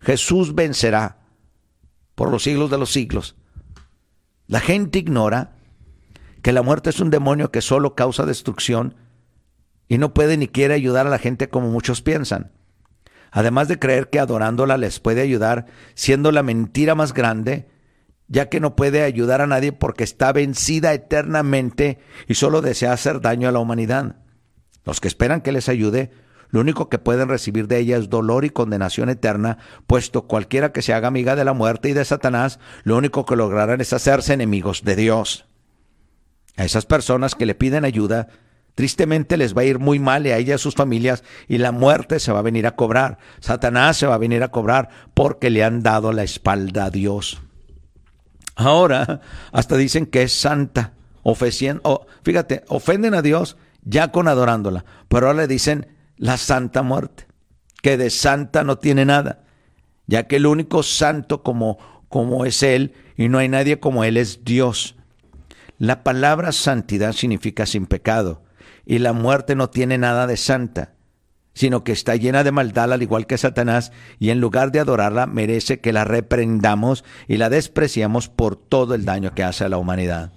[0.00, 1.28] Jesús vencerá
[2.16, 3.36] por los siglos de los siglos.
[4.48, 5.54] La gente ignora
[6.42, 8.96] que la muerte es un demonio que solo causa destrucción
[9.86, 12.50] y no puede ni quiere ayudar a la gente como muchos piensan.
[13.30, 17.68] Además de creer que adorándola les puede ayudar, siendo la mentira más grande
[18.26, 23.20] ya que no puede ayudar a nadie porque está vencida eternamente y solo desea hacer
[23.20, 24.16] daño a la humanidad.
[24.84, 26.10] Los que esperan que les ayude,
[26.50, 30.82] lo único que pueden recibir de ella es dolor y condenación eterna, puesto cualquiera que
[30.82, 34.34] se haga amiga de la muerte y de Satanás, lo único que lograrán es hacerse
[34.34, 35.46] enemigos de Dios.
[36.56, 38.28] A esas personas que le piden ayuda,
[38.74, 41.58] tristemente les va a ir muy mal y a ella y a sus familias y
[41.58, 43.18] la muerte se va a venir a cobrar.
[43.40, 47.42] Satanás se va a venir a cobrar porque le han dado la espalda a Dios.
[48.54, 49.20] Ahora
[49.52, 55.40] hasta dicen que es santa, ofeciendo, fíjate, ofenden a Dios ya con adorándola, pero ahora
[55.40, 57.26] le dicen la santa muerte,
[57.82, 59.44] que de santa no tiene nada,
[60.06, 64.16] ya que el único santo como, como es Él y no hay nadie como Él
[64.16, 64.96] es Dios.
[65.78, 68.42] La palabra santidad significa sin pecado,
[68.84, 70.94] y la muerte no tiene nada de santa,
[71.52, 75.26] sino que está llena de maldad al igual que Satanás, y en lugar de adorarla
[75.26, 79.78] merece que la reprendamos y la despreciamos por todo el daño que hace a la
[79.78, 80.32] humanidad.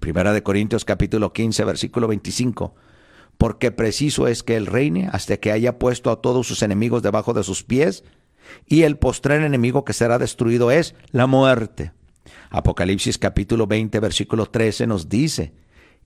[0.00, 2.74] Primera de Corintios capítulo 15, versículo 25.
[3.42, 7.32] Porque preciso es que él reine hasta que haya puesto a todos sus enemigos debajo
[7.32, 8.04] de sus pies,
[8.68, 11.90] y el postrer enemigo que será destruido es la muerte.
[12.50, 15.54] Apocalipsis capítulo 20, versículo 13 nos dice,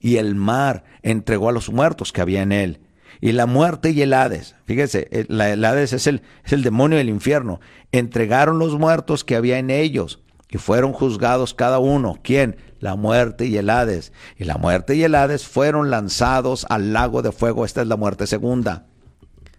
[0.01, 2.81] y el mar entregó a los muertos que había en él,
[3.21, 6.97] y la muerte y el Hades, fíjese, el, el Hades es el, es el demonio
[6.97, 7.61] del infierno,
[7.93, 12.19] entregaron los muertos que había en ellos, y fueron juzgados cada uno.
[12.23, 12.57] ¿Quién?
[12.79, 14.13] La muerte y el Hades.
[14.37, 17.65] Y la muerte y el Hades fueron lanzados al lago de fuego.
[17.65, 18.87] Esta es la muerte segunda.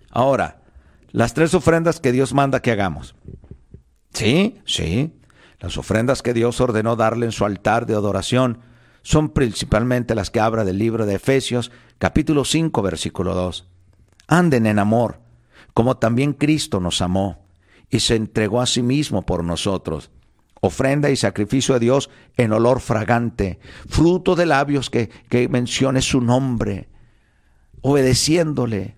[0.10, 0.62] Ahora,
[1.12, 3.16] las tres ofrendas que Dios manda que hagamos.
[4.14, 5.14] Sí, sí.
[5.60, 8.60] Las ofrendas que Dios ordenó darle en su altar de adoración
[9.02, 13.68] son principalmente las que habla del libro de Efesios, capítulo 5, versículo 2.
[14.28, 15.22] Anden en amor,
[15.74, 17.46] como también Cristo nos amó
[17.90, 20.12] y se entregó a sí mismo por nosotros
[20.62, 26.22] ofrenda y sacrificio a Dios en olor fragante, fruto de labios que, que mencione su
[26.22, 26.90] nombre,
[27.82, 28.96] obedeciéndole.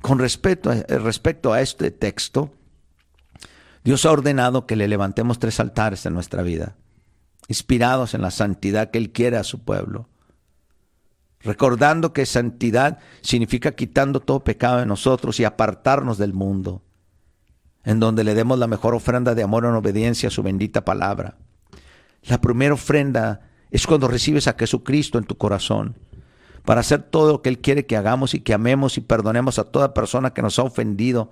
[0.00, 2.52] Con respecto a, respecto a este texto,
[3.82, 6.76] Dios ha ordenado que le levantemos tres altares en nuestra vida,
[7.48, 10.08] inspirados en la santidad que Él quiere a su pueblo.
[11.40, 16.85] Recordando que santidad significa quitando todo pecado de nosotros y apartarnos del mundo
[17.86, 21.36] en donde le demos la mejor ofrenda de amor en obediencia a su bendita palabra.
[22.24, 25.96] La primera ofrenda es cuando recibes a Jesucristo en tu corazón,
[26.64, 29.64] para hacer todo lo que Él quiere que hagamos y que amemos y perdonemos a
[29.70, 31.30] toda persona que nos ha ofendido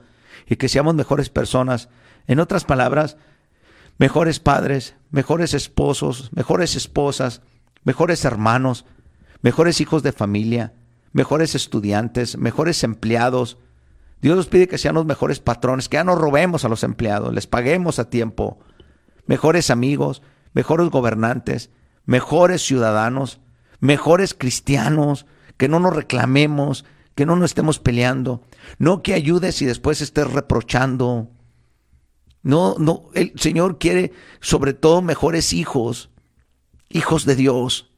[0.48, 1.88] y que seamos mejores personas.
[2.28, 3.16] En otras palabras,
[3.98, 7.42] mejores padres, mejores esposos, mejores esposas,
[7.82, 8.84] mejores hermanos,
[9.42, 10.72] mejores hijos de familia,
[11.12, 13.58] mejores estudiantes, mejores empleados,
[14.24, 17.46] Dios nos pide que seamos mejores patrones, que ya no robemos a los empleados, les
[17.46, 18.58] paguemos a tiempo,
[19.26, 20.22] mejores amigos,
[20.54, 21.68] mejores gobernantes,
[22.06, 23.40] mejores ciudadanos,
[23.80, 25.26] mejores cristianos,
[25.58, 28.40] que no nos reclamemos, que no nos estemos peleando,
[28.78, 31.28] no que ayudes y después estés reprochando.
[32.42, 36.08] No, no, el Señor quiere sobre todo mejores hijos,
[36.88, 37.92] hijos de Dios.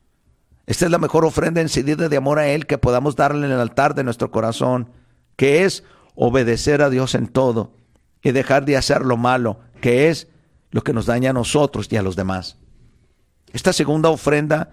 [0.67, 3.61] Esta es la mejor ofrenda encendida de amor a Él que podamos darle en el
[3.61, 4.91] altar de nuestro corazón,
[5.37, 5.85] que es
[6.17, 7.73] obedecer a Dios en todo
[8.23, 10.29] y dejar de hacer lo malo, que es
[10.73, 12.57] lo que nos daña a nosotros y a los demás.
[13.53, 14.73] Esta segunda ofrenda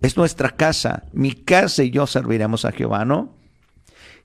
[0.00, 1.04] es nuestra casa.
[1.12, 3.34] Mi casa y yo serviremos a Jehová, ¿no?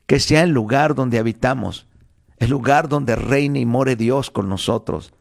[0.06, 1.88] Que sea el lugar donde habitamos,
[2.38, 5.14] el lugar donde reine y more Dios con nosotros,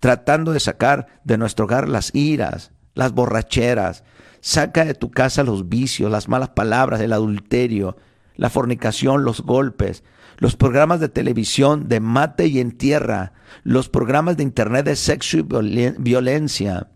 [0.00, 4.04] tratando de sacar de nuestro hogar las iras, las borracheras.
[4.40, 7.96] Saca de tu casa los vicios, las malas palabras, el adulterio,
[8.36, 10.04] la fornicación, los golpes,
[10.38, 13.32] los programas de televisión de mate y entierra,
[13.64, 15.42] los programas de internet de sexo y
[15.98, 16.90] violencia,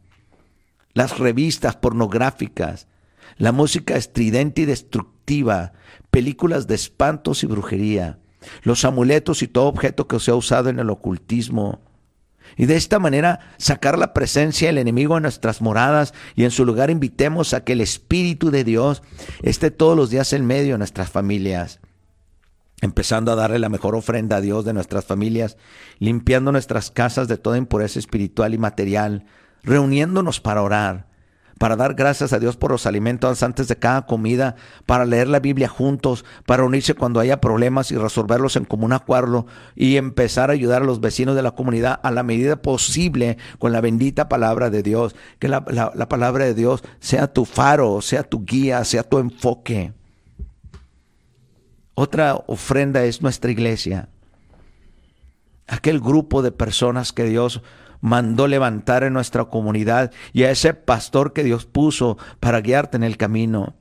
[0.95, 2.87] las revistas pornográficas,
[3.37, 5.73] la música estridente y destructiva,
[6.11, 8.21] películas de espantos y brujería,
[8.63, 11.81] los amuletos y todo objeto que se ha usado en el ocultismo.
[12.57, 16.65] Y de esta manera sacar la presencia del enemigo en nuestras moradas y en su
[16.65, 19.03] lugar invitemos a que el Espíritu de Dios
[19.43, 21.81] esté todos los días en medio de nuestras familias
[22.83, 25.57] empezando a darle la mejor ofrenda a Dios de nuestras familias,
[26.01, 29.25] limpiando nuestras casas de toda impureza espiritual y material,
[29.63, 31.07] reuniéndonos para orar,
[31.59, 35.39] para dar gracias a Dios por los alimentos antes de cada comida, para leer la
[35.39, 40.55] Biblia juntos, para unirse cuando haya problemas y resolverlos en común acuerdo y empezar a
[40.55, 44.71] ayudar a los vecinos de la comunidad a la medida posible con la bendita palabra
[44.71, 45.15] de Dios.
[45.39, 45.65] Que la,
[45.95, 49.93] la palabra de Dios sea tu faro, sea tu guía, sea tu enfoque.
[51.95, 54.09] Otra ofrenda es nuestra iglesia.
[55.67, 57.63] Aquel grupo de personas que Dios
[58.01, 63.05] mandó levantar en nuestra comunidad y a ese pastor que Dios puso para guiarte en
[63.05, 63.77] el camino.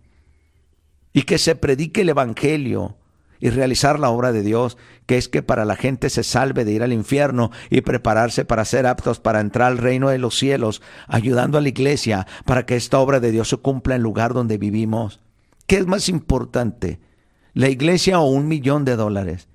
[1.13, 2.97] Y que se predique el Evangelio
[3.39, 6.73] y realizar la obra de Dios, que es que para la gente se salve de
[6.73, 10.81] ir al infierno y prepararse para ser aptos para entrar al reino de los cielos,
[11.07, 14.33] ayudando a la iglesia para que esta obra de Dios se cumpla en el lugar
[14.33, 15.19] donde vivimos.
[15.65, 16.99] ¿Qué es más importante?
[17.53, 19.47] ¿La iglesia o un millón de dólares?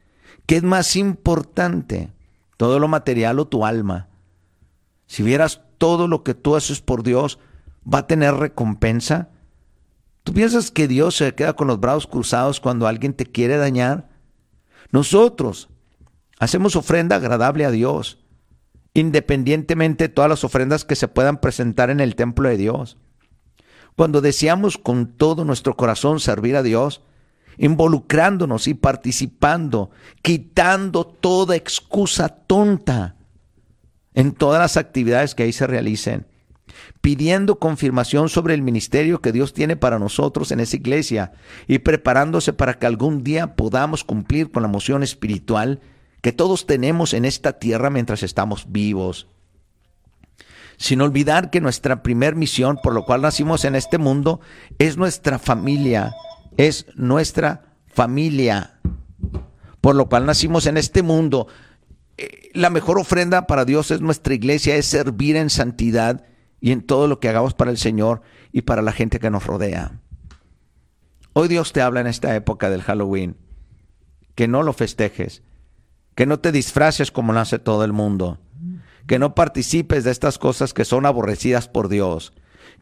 [0.47, 2.13] ¿Qué es más importante?
[2.57, 4.09] ¿Todo lo material o tu alma?
[5.07, 7.39] Si vieras todo lo que tú haces por Dios,
[7.93, 9.31] ¿va a tener recompensa?
[10.25, 14.09] ¿Tú piensas que Dios se queda con los brazos cruzados cuando alguien te quiere dañar?
[14.91, 15.69] Nosotros
[16.39, 18.19] hacemos ofrenda agradable a Dios,
[18.93, 22.99] independientemente de todas las ofrendas que se puedan presentar en el templo de Dios.
[23.95, 27.03] Cuando deseamos con todo nuestro corazón servir a Dios,
[27.59, 29.91] involucrándonos y participando,
[30.23, 33.17] quitando toda excusa tonta
[34.15, 36.27] en todas las actividades que ahí se realicen
[37.01, 41.33] pidiendo confirmación sobre el ministerio que Dios tiene para nosotros en esa iglesia
[41.67, 45.81] y preparándose para que algún día podamos cumplir con la moción espiritual
[46.21, 49.29] que todos tenemos en esta tierra mientras estamos vivos.
[50.79, 54.41] Sin olvidar que nuestra primer misión, por lo cual nacimos en este mundo,
[54.79, 56.13] es nuestra familia,
[56.57, 58.79] es nuestra familia,
[59.81, 61.49] por lo cual nacimos en este mundo.
[62.19, 66.25] Eh, la mejor ofrenda para Dios es nuestra iglesia, es servir en santidad
[66.61, 69.47] y en todo lo que hagamos para el Señor y para la gente que nos
[69.47, 70.01] rodea.
[71.33, 73.37] Hoy Dios te habla en esta época del Halloween,
[74.35, 75.43] que no lo festejes,
[76.15, 78.39] que no te disfraces como lo hace todo el mundo,
[79.07, 82.33] que no participes de estas cosas que son aborrecidas por Dios,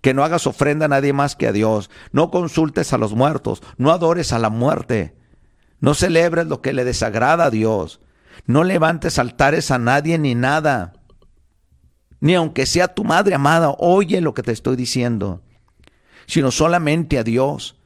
[0.05, 3.61] que no hagas ofrenda a nadie más que a Dios, no consultes a los muertos,
[3.77, 5.17] no adores a la muerte,
[5.81, 8.01] no celebres lo que le desagrada a Dios,
[8.47, 10.93] no levantes altares a nadie ni nada
[12.25, 15.43] ni aunque sea tu madre amada, oye lo que te estoy diciendo,
[16.27, 17.79] sino solamente a Dios.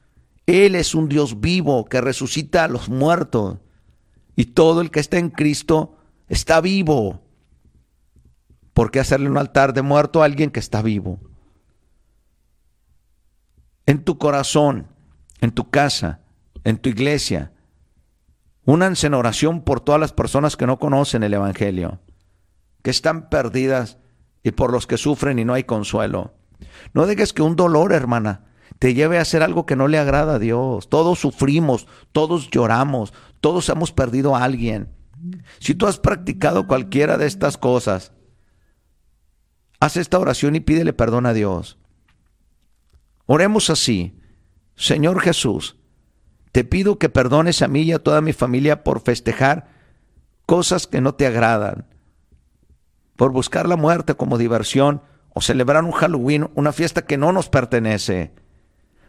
[0.47, 3.59] Él es un Dios vivo que resucita a los muertos.
[4.37, 5.97] Y todo el que está en Cristo
[6.29, 7.21] está vivo.
[8.75, 11.19] ¿Por qué hacerle un altar de muerto a alguien que está vivo?
[13.89, 14.89] En tu corazón,
[15.41, 16.21] en tu casa,
[16.63, 17.53] en tu iglesia,
[18.67, 21.99] únanse en oración por todas las personas que no conocen el Evangelio,
[22.83, 23.97] que están perdidas
[24.43, 26.35] y por los que sufren y no hay consuelo.
[26.93, 28.45] No dejes que un dolor, hermana,
[28.79, 30.91] te lleve a hacer algo que no le agrada a Dios.
[30.91, 34.91] Todos sufrimos, todos lloramos, todos hemos perdido a alguien.
[35.61, 38.13] Si tú has practicado cualquiera de estas cosas,
[39.81, 41.79] haz esta oración y pídele perdón a Dios.
[43.31, 44.19] Oremos así.
[44.75, 45.77] Señor Jesús,
[46.51, 49.69] te pido que perdones a mí y a toda mi familia por festejar
[50.47, 51.87] cosas que no te agradan
[53.19, 55.03] por buscar la muerte como diversión
[55.35, 58.33] o celebrar un Halloween, una fiesta que no nos pertenece.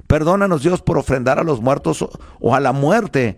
[0.07, 2.03] Perdónanos Dios por ofrendar a los muertos
[2.39, 3.37] o a la muerte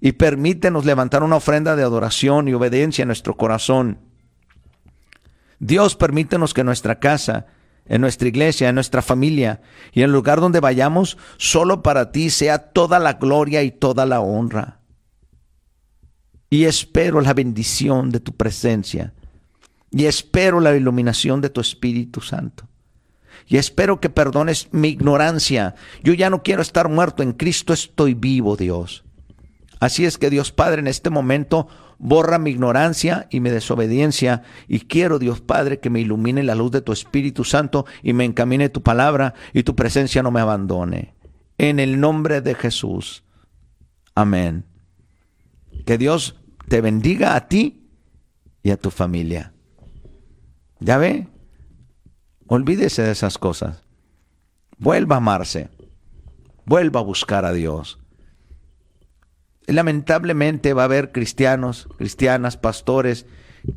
[0.00, 4.00] y permítenos levantar una ofrenda de adoración y obediencia en nuestro corazón.
[5.60, 7.46] Dios permítenos que nuestra casa,
[7.88, 9.60] en nuestra iglesia, en nuestra familia
[9.92, 14.06] y en el lugar donde vayamos, solo para ti sea toda la gloria y toda
[14.06, 14.80] la honra.
[16.50, 19.12] Y espero la bendición de tu presencia
[19.90, 22.68] y espero la iluminación de tu Espíritu Santo.
[23.46, 25.74] Y espero que perdones mi ignorancia.
[26.02, 29.04] Yo ya no quiero estar muerto, en Cristo estoy vivo, Dios.
[29.80, 31.68] Así es que Dios Padre, en este momento
[31.98, 36.70] borra mi ignorancia y mi desobediencia y quiero, Dios Padre, que me ilumine la luz
[36.70, 41.14] de tu Espíritu Santo y me encamine tu palabra y tu presencia no me abandone.
[41.58, 43.24] En el nombre de Jesús.
[44.14, 44.64] Amén.
[45.84, 46.36] Que Dios
[46.68, 47.88] te bendiga a ti
[48.62, 49.52] y a tu familia.
[50.80, 51.26] ¿Ya ve?
[52.46, 53.82] Olvídese de esas cosas.
[54.78, 55.68] Vuelva a amarse.
[56.64, 57.98] Vuelva a buscar a Dios.
[59.68, 63.26] Lamentablemente va a haber cristianos, cristianas, pastores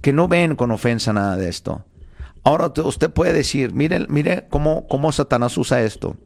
[0.02, 1.86] que no ven con ofensa nada de esto.
[2.44, 6.18] Ahora usted puede decir, mire, mire cómo, cómo Satanás usa esto.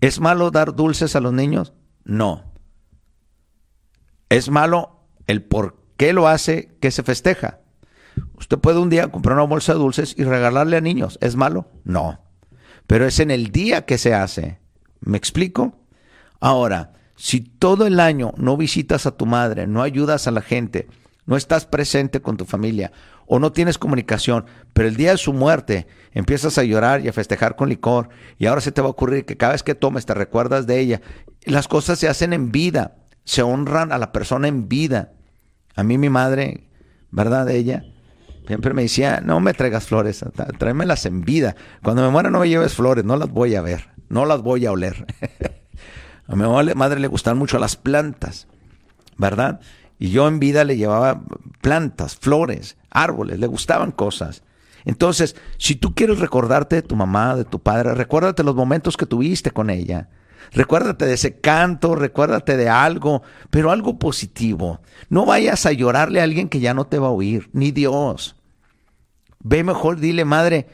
[0.00, 1.72] ¿Es malo dar dulces a los niños?
[2.04, 2.52] No.
[4.28, 7.60] Es malo el por qué lo hace que se festeja.
[8.36, 11.18] Usted puede un día comprar una bolsa de dulces y regalarle a niños.
[11.20, 11.70] ¿Es malo?
[11.84, 12.20] No.
[12.86, 14.58] Pero es en el día que se hace.
[15.00, 15.76] ¿Me explico?
[16.40, 20.88] Ahora, si todo el año no visitas a tu madre, no ayudas a la gente,
[21.26, 22.92] no estás presente con tu familia
[23.26, 27.12] o no tienes comunicación, pero el día de su muerte empiezas a llorar y a
[27.12, 28.08] festejar con licor
[28.38, 30.80] y ahora se te va a ocurrir que cada vez que tomes te recuerdas de
[30.80, 31.02] ella.
[31.44, 35.12] Las cosas se hacen en vida, se honran a la persona en vida.
[35.74, 36.68] A mí mi madre,
[37.10, 37.50] ¿verdad?
[37.50, 37.84] Ella
[38.48, 40.24] Siempre me decía, no me traigas flores,
[40.56, 41.54] tráemelas en vida.
[41.82, 44.64] Cuando me muera no me lleves flores, no las voy a ver, no las voy
[44.64, 45.04] a oler.
[46.28, 48.46] a mi madre le gustan mucho las plantas,
[49.16, 49.60] ¿verdad?
[49.98, 51.22] Y yo en vida le llevaba
[51.62, 54.42] plantas, flores, árboles, le gustaban cosas.
[54.84, 59.06] Entonces, si tú quieres recordarte de tu mamá, de tu padre, recuérdate los momentos que
[59.06, 60.08] tuviste con ella.
[60.52, 64.80] Recuérdate de ese canto, recuérdate de algo, pero algo positivo.
[65.08, 68.36] No vayas a llorarle a alguien que ya no te va a oír, ni Dios.
[69.40, 70.68] Ve mejor, dile, madre,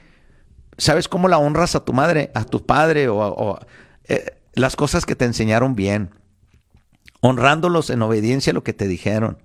[0.79, 3.59] ¿sabes cómo la honras a tu madre, a tu padre o,
[4.05, 6.11] eh, las cosas que te enseñaron bien?
[7.21, 9.39] Honrándolos en obediencia a lo que te dijeron.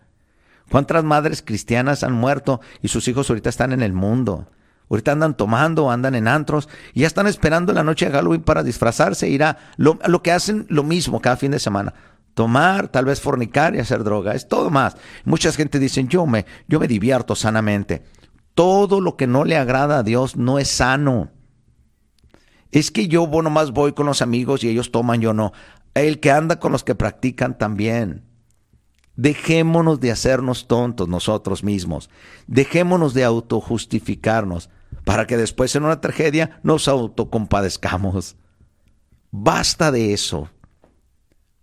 [0.69, 4.47] ¿Cuántas madres cristianas han muerto y sus hijos ahorita están en el mundo?
[4.89, 8.63] Ahorita andan tomando, andan en antros y ya están esperando la noche de Halloween para
[8.63, 11.93] disfrazarse, ir a lo, lo que hacen lo mismo cada fin de semana.
[12.33, 14.95] Tomar, tal vez fornicar y hacer droga, es todo más.
[15.25, 18.03] Mucha gente dice, yo me, yo me divierto sanamente.
[18.55, 21.31] Todo lo que no le agrada a Dios no es sano.
[22.71, 25.53] Es que yo bueno, nomás voy con los amigos y ellos toman, yo no.
[25.93, 28.23] El que anda con los que practican también.
[29.15, 32.09] Dejémonos de hacernos tontos nosotros mismos.
[32.47, 34.69] Dejémonos de autojustificarnos
[35.03, 38.37] para que después en una tragedia nos autocompadezcamos.
[39.31, 40.49] Basta de eso.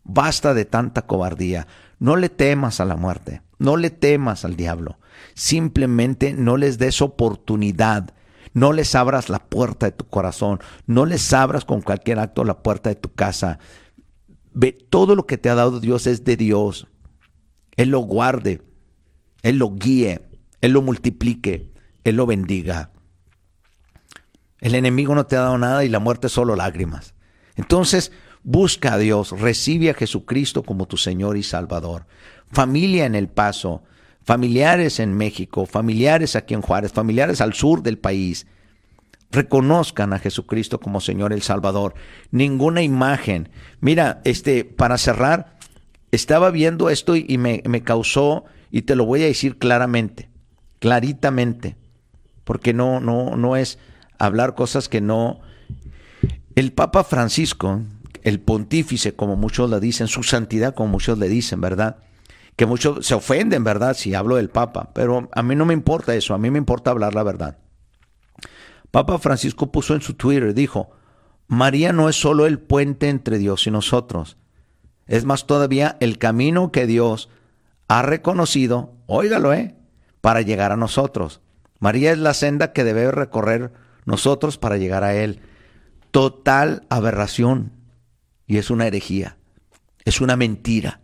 [0.05, 1.67] Basta de tanta cobardía.
[1.99, 3.43] No le temas a la muerte.
[3.59, 4.99] No le temas al diablo.
[5.35, 8.13] Simplemente no les des oportunidad.
[8.57, 10.61] No les abras la puerta de tu corazón.
[10.87, 13.59] No les abras con cualquier acto la puerta de tu casa.
[14.55, 16.87] Ve, todo lo que te ha dado Dios es de Dios.
[17.77, 18.63] Él lo guarde.
[19.43, 20.23] Él lo guíe.
[20.63, 21.71] Él lo multiplique.
[22.03, 22.93] Él lo bendiga.
[24.63, 27.13] El enemigo no te ha dado nada y la muerte solo lágrimas.
[27.57, 28.11] Entonces,
[28.43, 32.07] busca a Dios, recibe a Jesucristo como tu Señor y Salvador.
[32.51, 33.83] Familia en El Paso,
[34.27, 38.49] familiares en México, familiares aquí en Juárez, familiares al sur del país.
[39.31, 41.95] Reconozcan a Jesucristo como Señor y Salvador.
[42.33, 43.49] Ninguna imagen.
[43.81, 45.57] Mira, este, para cerrar,
[46.11, 50.29] estaba viendo esto y me, me causó, y te lo voy a decir claramente,
[50.81, 51.77] claritamente,
[52.43, 53.79] porque no, no, no es
[54.19, 55.39] hablar cosas que no.
[56.57, 57.81] El Papa Francisco,
[58.25, 61.99] el pontífice, como muchos le dicen, su santidad, como muchos le dicen, ¿verdad?
[62.57, 63.95] Que muchos se ofenden, ¿verdad?
[63.95, 66.91] Si hablo del Papa, pero a mí no me importa eso, a mí me importa
[66.91, 67.59] hablar la verdad.
[68.91, 70.91] Papa Francisco puso en su Twitter, dijo,
[71.49, 74.39] María no es solo el puente entre Dios y nosotros,
[75.07, 77.29] es más todavía el camino que Dios
[77.89, 79.77] ha reconocido, óigalo, ¿eh?
[80.21, 81.41] Para llegar a nosotros.
[81.79, 83.73] María es la senda que debe recorrer
[84.05, 85.41] nosotros para llegar a Él.
[86.11, 87.73] Total aberración.
[88.47, 89.37] Y es una herejía.
[90.05, 91.01] Es una mentira.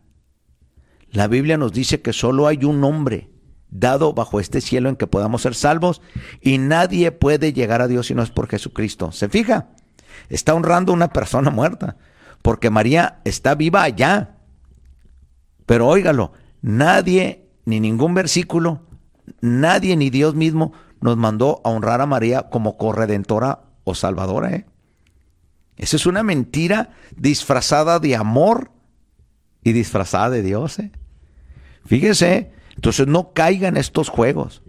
[1.13, 3.31] La Biblia nos dice que solo hay un hombre
[3.71, 6.01] dado bajo este cielo en que podamos ser salvos
[6.41, 9.13] y nadie puede llegar a Dios si no es por Jesucristo.
[9.13, 9.69] ¿Se fija?
[10.29, 11.97] Está honrando una persona muerta
[12.41, 14.37] porque María está viva allá.
[15.67, 18.83] Pero óigalo, nadie, ni ningún versículo,
[19.41, 24.53] nadie ni Dios mismo nos mandó a honrar a María como corredentora o salvadora.
[24.53, 24.67] ¿eh?
[25.77, 28.71] Esa es una mentira disfrazada de amor
[29.63, 30.79] y disfrazada de Dios.
[30.79, 30.93] ¿eh?
[31.85, 34.63] Fíjese, entonces no caigan estos juegos.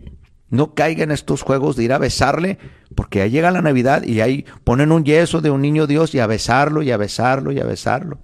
[0.49, 2.59] No caigan estos juegos de ir a besarle,
[2.95, 6.19] porque ya llega la Navidad y ahí ponen un yeso de un niño Dios y
[6.19, 8.19] a besarlo y a besarlo y a besarlo.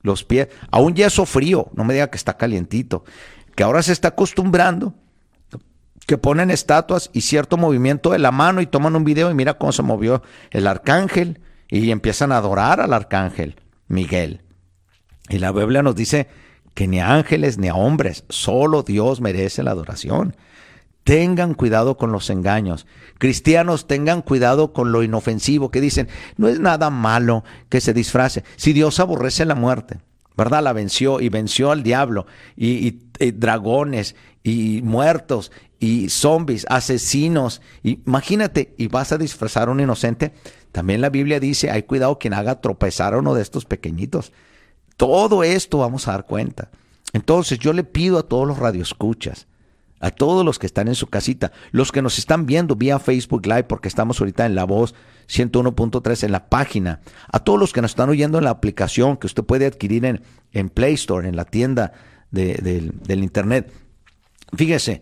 [0.00, 3.04] Los pies, a un yeso frío, no me diga que está calientito,
[3.54, 4.94] que ahora se está acostumbrando
[6.10, 9.54] que ponen estatuas y cierto movimiento de la mano y toman un video y mira
[9.58, 13.54] cómo se movió el arcángel y empiezan a adorar al arcángel
[13.86, 14.42] Miguel.
[15.28, 16.26] Y la Biblia nos dice
[16.74, 20.36] que ni ángeles ni a hombres, solo Dios merece la adoración.
[21.04, 22.86] Tengan cuidado con los engaños.
[23.18, 28.44] Cristianos, tengan cuidado con lo inofensivo que dicen, no es nada malo que se disfrace.
[28.56, 29.98] Si Dios aborrece la muerte,
[30.36, 30.62] ¿verdad?
[30.62, 37.62] La venció y venció al diablo y, y dragones y muertos y zombies, asesinos.
[37.82, 40.32] Imagínate, y vas a disfrazar a un inocente.
[40.72, 44.32] También la Biblia dice, hay cuidado quien haga tropezar a uno de estos pequeñitos.
[45.00, 46.68] Todo esto vamos a dar cuenta.
[47.14, 49.46] Entonces yo le pido a todos los radioescuchas,
[49.98, 53.46] a todos los que están en su casita, los que nos están viendo vía Facebook
[53.46, 54.94] Live, porque estamos ahorita en la voz
[55.30, 57.00] 101.3 en la página,
[57.32, 60.22] a todos los que nos están oyendo en la aplicación que usted puede adquirir en,
[60.52, 61.94] en Play Store, en la tienda
[62.30, 63.72] del Internet.
[64.54, 65.00] Fíjese,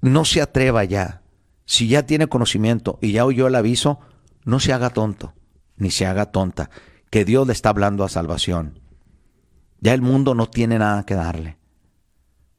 [0.00, 1.22] no se atreva ya.
[1.64, 4.00] Si ya tiene conocimiento y ya oyó el aviso,
[4.44, 5.32] no se haga tonto,
[5.76, 6.70] ni se haga tonta,
[7.10, 8.80] que Dios le está hablando a salvación.
[9.80, 11.56] Ya el mundo no tiene nada que darle.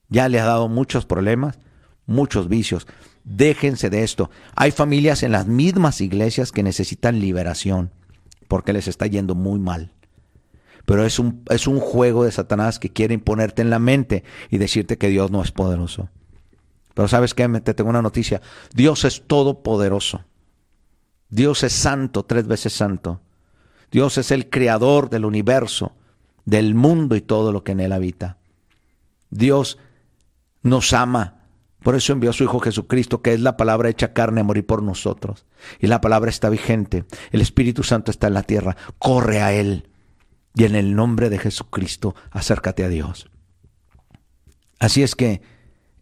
[0.08, 1.60] Ya le ha dado muchos problemas,
[2.06, 2.88] muchos vicios.
[3.24, 4.32] Déjense de esto.
[4.56, 7.92] Hay familias en las mismas iglesias que necesitan liberación
[8.48, 9.94] porque les está yendo muy mal.
[10.86, 14.58] Pero es un, es un juego de Satanás que quiere imponerte en la mente y
[14.58, 16.10] decirte que Dios no es poderoso.
[16.96, 18.42] Pero sabes qué, te tengo una noticia.
[18.74, 20.26] Dios es todopoderoso.
[21.30, 23.22] Dios es santo, tres veces santo.
[23.92, 25.94] Dios es el creador del universo,
[26.46, 28.38] del mundo y todo lo que en él habita.
[29.30, 29.78] Dios
[30.62, 31.36] nos ama.
[31.84, 34.66] Por eso envió a su Hijo Jesucristo, que es la palabra hecha carne a morir
[34.66, 35.46] por nosotros.
[35.80, 37.06] Y la palabra está vigente.
[37.32, 38.76] El Espíritu Santo está en la tierra.
[38.98, 39.90] Corre a Él.
[40.56, 43.30] Y en el nombre de Jesucristo, acércate a Dios.
[44.80, 45.42] Así es que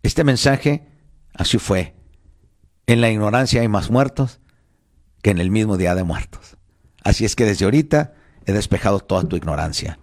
[0.02, 0.88] este mensaje,
[1.34, 1.96] así fue.
[2.88, 4.40] En la ignorancia hay más muertos
[5.22, 6.57] que en el mismo día de muertos.
[7.04, 8.14] Así es que desde ahorita
[8.45, 10.00] he despejado toda tu ignorancia.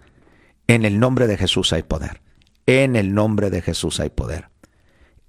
[0.67, 2.21] En el nombre de Jesús hay poder.
[2.65, 4.49] En el nombre de Jesús hay poder.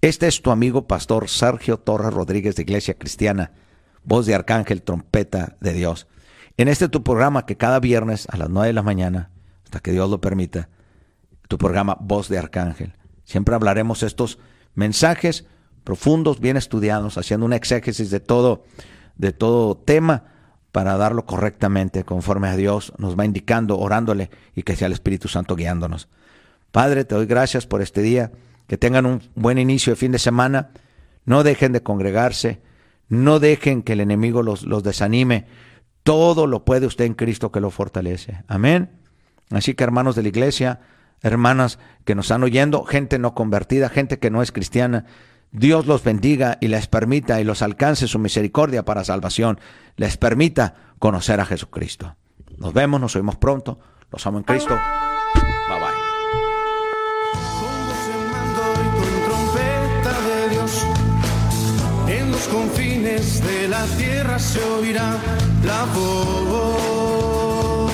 [0.01, 3.53] Este es tu amigo pastor Sergio Torres Rodríguez de Iglesia Cristiana,
[4.05, 6.07] voz de Arcángel, trompeta de Dios.
[6.57, 9.31] En este tu programa que cada viernes a las 9 de la mañana,
[9.65, 10.69] hasta que Dios lo permita,
[11.49, 12.95] tu programa Voz de Arcángel.
[13.25, 14.39] Siempre hablaremos estos
[14.75, 15.47] mensajes
[15.85, 18.65] profundos, bien estudiados, haciendo una exégesis de todo,
[19.17, 20.25] de todo tema
[20.77, 25.27] para darlo correctamente conforme a Dios nos va indicando, orándole y que sea el Espíritu
[25.27, 26.07] Santo guiándonos.
[26.71, 28.31] Padre, te doy gracias por este día.
[28.67, 30.73] Que tengan un buen inicio de fin de semana.
[31.25, 32.61] No dejen de congregarse.
[33.09, 35.47] No dejen que el enemigo los, los desanime.
[36.03, 38.45] Todo lo puede usted en Cristo que lo fortalece.
[38.47, 38.91] Amén.
[39.49, 40.81] Así que hermanos de la iglesia,
[41.23, 45.07] hermanas que nos están oyendo, gente no convertida, gente que no es cristiana,
[45.57, 49.59] Dios los bendiga y les permita y los alcance su misericordia para salvación.
[49.97, 52.15] Les permita conocer a Jesucristo.
[52.59, 53.79] Nos vemos, nos oímos pronto.
[54.13, 54.77] Los amo en Cristo.
[62.53, 65.19] confines de la tierra se oirá
[65.65, 67.91] la voz.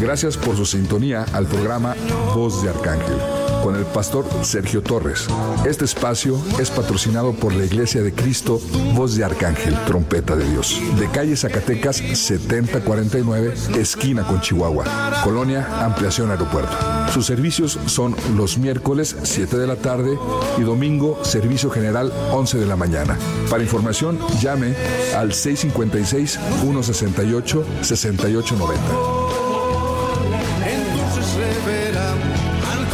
[0.00, 1.94] Gracias por su sintonía al programa
[2.34, 5.26] Voz de Arcángel con el pastor Sergio Torres.
[5.66, 8.62] Este espacio es patrocinado por la Iglesia de Cristo,
[8.94, 14.86] Voz de Arcángel, Trompeta de Dios, de calle Zacatecas 7049, esquina con Chihuahua,
[15.22, 16.74] Colonia Ampliación Aeropuerto.
[17.12, 20.18] Sus servicios son los miércoles 7 de la tarde
[20.56, 23.18] y domingo servicio general 11 de la mañana.
[23.50, 24.74] Para información llame
[25.14, 29.47] al 656 168 6890.